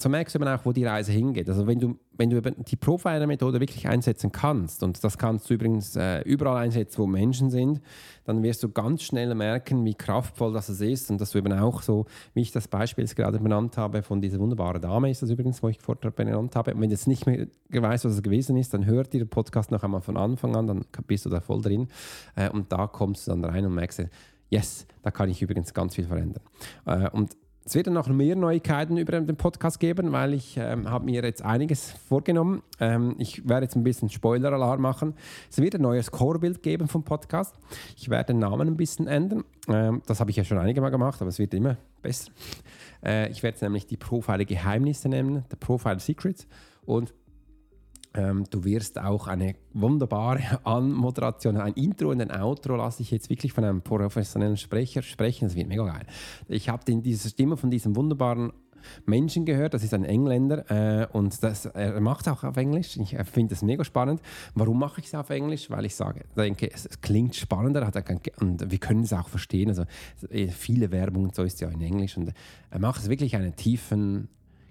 so 0.02 0.08
merkst 0.08 0.34
du 0.34 0.38
eben 0.38 0.48
auch, 0.48 0.64
wo 0.64 0.72
die 0.72 0.84
Reise 0.84 1.12
hingeht. 1.12 1.48
Also 1.48 1.66
wenn 1.66 1.78
du, 1.78 1.96
wenn 2.12 2.30
du 2.30 2.40
die 2.40 2.76
Profiler-Methode 2.76 3.60
wirklich 3.60 3.88
einsetzen 3.88 4.32
kannst, 4.32 4.82
und 4.82 5.02
das 5.02 5.16
kannst 5.16 5.48
du 5.48 5.54
übrigens 5.54 5.96
äh, 5.96 6.20
überall 6.22 6.58
einsetzen, 6.58 6.98
wo 6.98 7.06
Menschen 7.06 7.50
sind, 7.50 7.80
dann 8.24 8.42
wirst 8.42 8.62
du 8.62 8.68
ganz 8.68 9.02
schnell 9.02 9.34
merken, 9.34 9.84
wie 9.84 9.94
kraftvoll 9.94 10.52
das 10.52 10.68
ist 10.68 11.10
und 11.10 11.20
dass 11.20 11.30
du 11.30 11.38
eben 11.38 11.52
auch 11.52 11.82
so, 11.82 12.06
wie 12.34 12.42
ich 12.42 12.52
das 12.52 12.68
Beispiel 12.68 13.06
gerade 13.06 13.38
benannt 13.38 13.76
habe, 13.78 14.02
von 14.02 14.20
dieser 14.20 14.38
wunderbaren 14.38 14.80
Dame 14.80 15.10
ist 15.10 15.22
das 15.22 15.30
übrigens, 15.30 15.62
wo 15.62 15.68
ich 15.68 15.80
vorher 15.80 16.10
benannt 16.10 16.56
habe. 16.56 16.74
Und 16.74 16.80
wenn 16.80 16.90
du 16.90 16.94
jetzt 16.94 17.06
nicht 17.06 17.26
mehr 17.26 17.46
weißt, 17.70 18.04
was 18.04 18.12
es 18.12 18.22
gewesen 18.22 18.56
ist, 18.56 18.74
dann 18.74 18.86
hört 18.86 19.12
dir 19.12 19.20
den 19.20 19.28
Podcast 19.28 19.70
noch 19.70 19.82
einmal 19.82 20.00
von 20.00 20.16
Anfang 20.16 20.56
an, 20.56 20.66
dann 20.66 20.84
bist 21.06 21.24
du 21.24 21.30
da 21.30 21.40
voll 21.40 21.62
drin 21.62 21.88
äh, 22.36 22.50
und 22.50 22.72
da 22.72 22.86
kommst 22.86 23.26
du 23.26 23.30
dann 23.30 23.44
rein 23.44 23.64
und 23.64 23.74
merkst, 23.74 24.02
yes, 24.50 24.86
da 25.02 25.10
kann 25.10 25.30
ich 25.30 25.40
übrigens 25.42 25.72
ganz 25.72 25.94
viel 25.94 26.04
verändern. 26.04 26.42
Äh, 26.86 27.08
und 27.10 27.36
es 27.64 27.74
wird 27.76 27.86
noch 27.86 28.08
mehr 28.08 28.34
Neuigkeiten 28.34 28.96
über 28.96 29.20
den 29.20 29.36
Podcast 29.36 29.78
geben, 29.78 30.10
weil 30.10 30.34
ich 30.34 30.56
ähm, 30.56 30.90
habe 30.90 31.04
mir 31.04 31.22
jetzt 31.22 31.42
einiges 31.42 31.92
vorgenommen. 32.08 32.62
Ähm, 32.80 33.14
ich 33.18 33.48
werde 33.48 33.64
jetzt 33.64 33.76
ein 33.76 33.84
bisschen 33.84 34.08
Spoiler-Alarm 34.08 34.80
machen. 34.80 35.14
Es 35.48 35.58
wird 35.58 35.76
ein 35.76 35.82
neues 35.82 36.10
Core-Bild 36.10 36.62
geben 36.62 36.88
vom 36.88 37.04
Podcast. 37.04 37.54
Ich 37.96 38.08
werde 38.08 38.32
den 38.32 38.40
Namen 38.40 38.68
ein 38.68 38.76
bisschen 38.76 39.06
ändern. 39.06 39.44
Ähm, 39.68 40.02
das 40.06 40.18
habe 40.18 40.30
ich 40.30 40.36
ja 40.36 40.44
schon 40.44 40.58
einige 40.58 40.80
Mal 40.80 40.90
gemacht, 40.90 41.20
aber 41.20 41.28
es 41.28 41.38
wird 41.38 41.54
immer 41.54 41.76
besser. 42.02 42.32
Äh, 43.04 43.30
ich 43.30 43.44
werde 43.44 43.58
nämlich 43.62 43.86
die 43.86 43.96
Profile 43.96 44.44
Geheimnisse 44.44 45.08
nennen, 45.08 45.44
der 45.50 45.56
Profile 45.56 46.00
Secrets. 46.00 46.48
Und 46.84 47.14
ähm, 48.14 48.44
du 48.50 48.64
wirst 48.64 48.98
auch 48.98 49.26
eine 49.26 49.54
wunderbare 49.72 50.40
Anmoderation, 50.64 51.56
ein 51.56 51.72
Intro 51.74 52.10
und 52.10 52.20
ein 52.20 52.30
Outro 52.30 52.76
lasse 52.76 53.02
ich 53.02 53.10
jetzt 53.10 53.30
wirklich 53.30 53.52
von 53.52 53.64
einem 53.64 53.82
professionellen 53.82 54.56
Sprecher 54.56 55.02
sprechen. 55.02 55.46
Das 55.48 55.56
wird 55.56 55.68
mega 55.68 55.84
geil. 55.84 56.06
Ich 56.48 56.68
habe 56.68 56.84
diese 56.84 57.28
Stimme 57.28 57.56
von 57.56 57.70
diesem 57.70 57.96
wunderbaren 57.96 58.52
Menschen 59.06 59.44
gehört, 59.44 59.74
das 59.74 59.84
ist 59.84 59.94
ein 59.94 60.04
Engländer 60.04 60.70
äh, 60.70 61.06
und 61.12 61.42
das, 61.42 61.66
er 61.66 62.00
macht 62.00 62.26
es 62.26 62.32
auch 62.32 62.44
auf 62.44 62.56
Englisch. 62.56 62.96
Ich 62.96 63.14
äh, 63.14 63.24
finde 63.24 63.50
das 63.50 63.62
mega 63.62 63.84
spannend. 63.84 64.20
Warum 64.54 64.78
mache 64.78 65.00
ich 65.00 65.06
es 65.06 65.14
auf 65.14 65.30
Englisch? 65.30 65.70
Weil 65.70 65.84
ich 65.84 65.94
sage, 65.94 66.24
denke, 66.36 66.70
es, 66.70 66.86
es 66.86 67.00
klingt 67.00 67.34
spannender 67.34 67.86
hat 67.86 67.96
er 67.96 68.04
und 68.40 68.70
wir 68.70 68.78
können 68.78 69.04
es 69.04 69.12
auch 69.12 69.28
verstehen. 69.28 69.68
Also 69.68 69.84
äh, 70.30 70.48
viele 70.48 70.90
Werbung 70.90 71.32
so 71.32 71.42
ist 71.42 71.60
ja 71.60 71.68
in 71.68 71.80
Englisch 71.80 72.16
und 72.16 72.32
er 72.70 72.78
macht 72.78 73.02
es 73.02 73.08
wirklich 73.08 73.36
einen 73.36 73.56
tiefen 73.56 74.28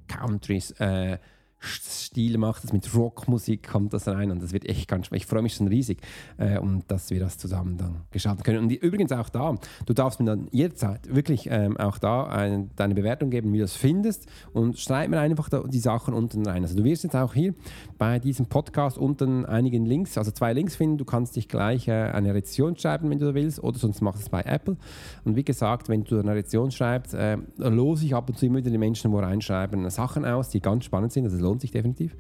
Countries. 0.08 0.72
Äh, 0.72 1.18
Stil 1.62 2.38
macht, 2.38 2.64
das 2.64 2.74
mit 2.74 2.94
Rockmusik 2.94 3.70
kommt 3.70 3.94
das 3.94 4.08
rein 4.08 4.32
und 4.32 4.42
das 4.42 4.52
wird 4.52 4.68
echt 4.68 4.88
ganz 4.88 5.08
Ich 5.12 5.26
freue 5.26 5.42
mich 5.42 5.54
schon 5.54 5.68
riesig, 5.68 6.00
äh, 6.38 6.58
um 6.58 6.82
dass 6.88 7.10
wir 7.10 7.20
das 7.20 7.38
zusammen 7.38 7.78
dann 7.78 8.02
gestalten 8.12 8.44
können. 8.44 8.60
Und 8.60 8.70
die, 8.70 8.78
übrigens 8.78 9.12
auch 9.12 9.30
da, 9.30 9.56
du 9.86 9.94
darfst 9.94 10.20
mir 10.20 10.26
dann 10.26 10.48
jederzeit 10.52 11.14
wirklich 11.14 11.48
ähm, 11.52 11.78
auch 11.78 12.00
da 12.00 12.26
eine, 12.26 12.70
deine 12.76 12.96
Bewertung 12.96 13.30
geben, 13.30 13.54
wie 13.54 13.58
du 13.58 13.64
das 13.64 13.76
findest 13.76 14.28
und 14.54 14.80
schreib 14.80 15.10
mir 15.10 15.20
einfach 15.20 15.50
da, 15.50 15.64
die 15.64 15.80
Sachen 15.80 16.14
unten 16.14 16.46
rein. 16.46 16.64
Also 16.64 16.76
du 16.76 16.84
wirst 16.84 17.04
jetzt 17.04 17.16
auch 17.16 17.34
hier 17.34 17.54
bei 17.98 18.20
diesem 18.20 18.48
Podcast 18.48 18.98
unten 18.98 19.46
einigen 19.46 19.86
Links, 19.86 20.18
also 20.18 20.32
zwei 20.32 20.54
Links 20.54 20.76
finden. 20.76 20.98
Du 20.98 21.06
kannst 21.06 21.36
dich 21.36 21.48
gleich 21.48 21.88
äh, 21.88 21.92
eine 21.92 22.34
Rezession 22.34 22.76
schreiben, 22.76 23.10
wenn 23.10 23.20
du 23.20 23.34
willst, 23.34 23.64
oder 23.64 23.78
sonst 23.78 24.02
machst 24.02 24.22
du 24.22 24.24
es 24.24 24.30
bei 24.30 24.42
Apple. 24.42 24.78
Und 25.24 25.36
wie 25.36 25.44
gesagt, 25.44 25.90
wenn 25.90 26.04
du 26.04 26.20
eine 26.20 26.34
Rezession 26.34 26.72
schreibst, 26.72 27.14
äh, 27.14 27.38
lose 27.58 28.06
ich 28.06 28.16
ab 28.16 28.30
und 28.30 28.38
zu 28.38 28.46
immer 28.46 28.58
wieder 28.58 28.72
die 28.72 28.78
Menschen, 28.78 29.12
wo 29.12 29.20
reinschreiben, 29.20 29.90
Sachen 29.90 30.26
aus, 30.26 30.50
die 30.50 30.60
ganz 30.60 30.86
spannend 30.86 31.12
sind. 31.12 31.26
Also 31.26 31.38
lohnt 31.52 31.62
sich 31.62 31.72
definitiv. 31.72 32.16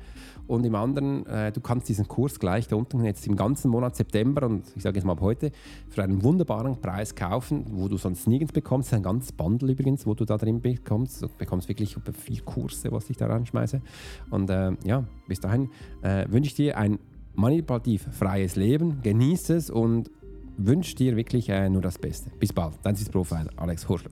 Und 0.47 0.65
im 0.65 0.75
anderen, 0.75 1.25
äh, 1.25 1.51
du 1.51 1.61
kannst 1.61 1.87
diesen 1.87 2.07
Kurs 2.07 2.39
gleich 2.39 2.67
da 2.67 2.75
unten 2.75 3.03
jetzt 3.05 3.25
im 3.25 3.35
ganzen 3.35 3.71
Monat 3.71 3.95
September 3.95 4.45
und 4.45 4.65
ich 4.75 4.83
sage 4.83 4.97
jetzt 4.97 5.05
mal 5.05 5.13
ab 5.13 5.21
heute 5.21 5.51
für 5.89 6.03
einen 6.03 6.21
wunderbaren 6.23 6.79
Preis 6.81 7.15
kaufen, 7.15 7.65
wo 7.71 7.87
du 7.87 7.97
sonst 7.97 8.27
nirgends 8.27 8.51
bekommst. 8.51 8.93
Ein 8.93 9.03
ganzes 9.03 9.31
Bundle 9.31 9.71
übrigens, 9.71 10.05
wo 10.05 10.13
du 10.13 10.25
da 10.25 10.37
drin 10.37 10.61
bekommst. 10.61 11.21
Du 11.21 11.29
bekommst 11.37 11.69
wirklich 11.69 11.95
vier 12.13 12.41
Kurse, 12.41 12.91
was 12.91 13.09
ich 13.09 13.17
da 13.17 13.27
reinschmeiße. 13.27 13.81
Und 14.29 14.49
äh, 14.49 14.73
ja, 14.83 15.05
bis 15.27 15.39
dahin 15.39 15.69
äh, 16.01 16.25
wünsche 16.29 16.49
ich 16.49 16.55
dir 16.55 16.77
ein 16.77 16.99
manipulativ 17.33 18.07
freies 18.11 18.57
Leben. 18.57 19.01
Genieße 19.01 19.55
es 19.55 19.69
und 19.69 20.11
wünsche 20.57 20.95
dir 20.95 21.15
wirklich 21.15 21.47
äh, 21.47 21.69
nur 21.69 21.81
das 21.81 21.97
Beste. 21.97 22.29
Bis 22.39 22.51
bald. 22.51 22.73
Dein 22.83 22.95
ist 22.95 23.11
Profiler 23.11 23.49
Alex 23.55 23.87
Horschler. 23.87 24.11